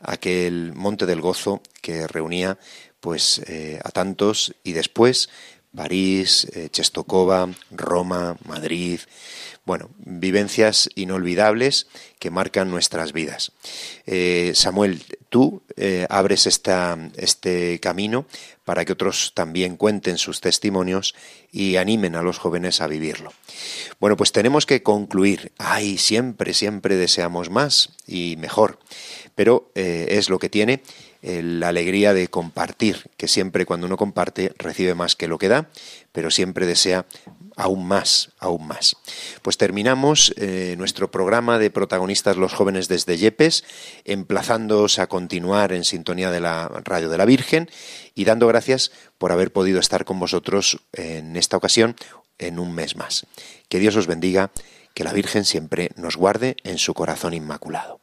[0.00, 2.58] aquel Monte del Gozo que reunía
[2.98, 5.28] pues eh, a tantos y después
[5.74, 9.00] París, eh, Chestokova, Roma, Madrid,
[9.64, 11.86] bueno, vivencias inolvidables
[12.18, 13.52] que marcan nuestras vidas.
[14.06, 18.26] Eh, Samuel, tú eh, abres este camino
[18.64, 21.14] para que otros también cuenten sus testimonios
[21.52, 23.32] y animen a los jóvenes a vivirlo.
[24.00, 25.52] Bueno, pues tenemos que concluir.
[25.58, 28.80] Ay, siempre, siempre deseamos más y mejor,
[29.36, 30.82] pero eh, es lo que tiene
[31.22, 35.68] la alegría de compartir, que siempre cuando uno comparte recibe más que lo que da,
[36.10, 37.06] pero siempre desea
[37.56, 38.96] aún más, aún más.
[39.42, 43.64] Pues terminamos eh, nuestro programa de protagonistas los jóvenes desde Yepes,
[44.04, 47.70] emplazándoos a continuar en sintonía de la radio de la Virgen
[48.14, 51.96] y dando gracias por haber podido estar con vosotros en esta ocasión
[52.38, 53.26] en un mes más.
[53.68, 54.50] Que Dios os bendiga,
[54.94, 58.00] que la Virgen siempre nos guarde en su corazón inmaculado.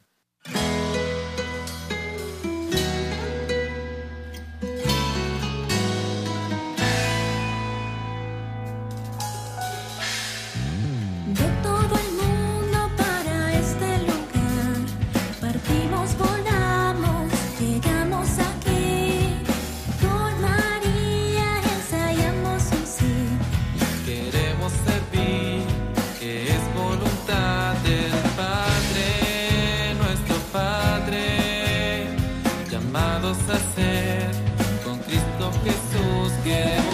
[34.83, 36.88] Con Cristo Jesús queremos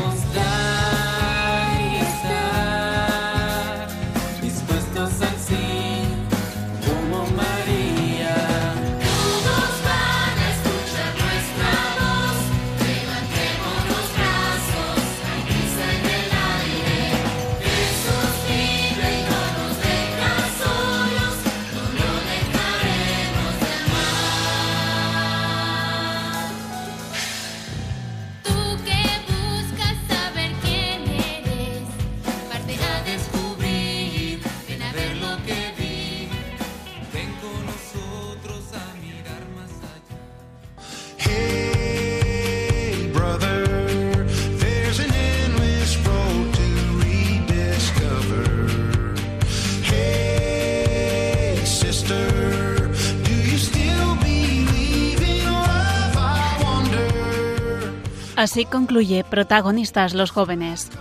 [58.46, 60.91] Así concluye Protagonistas los jóvenes.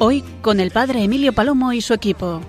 [0.00, 2.40] Hoy con el padre Emilio Palomo y su equipo.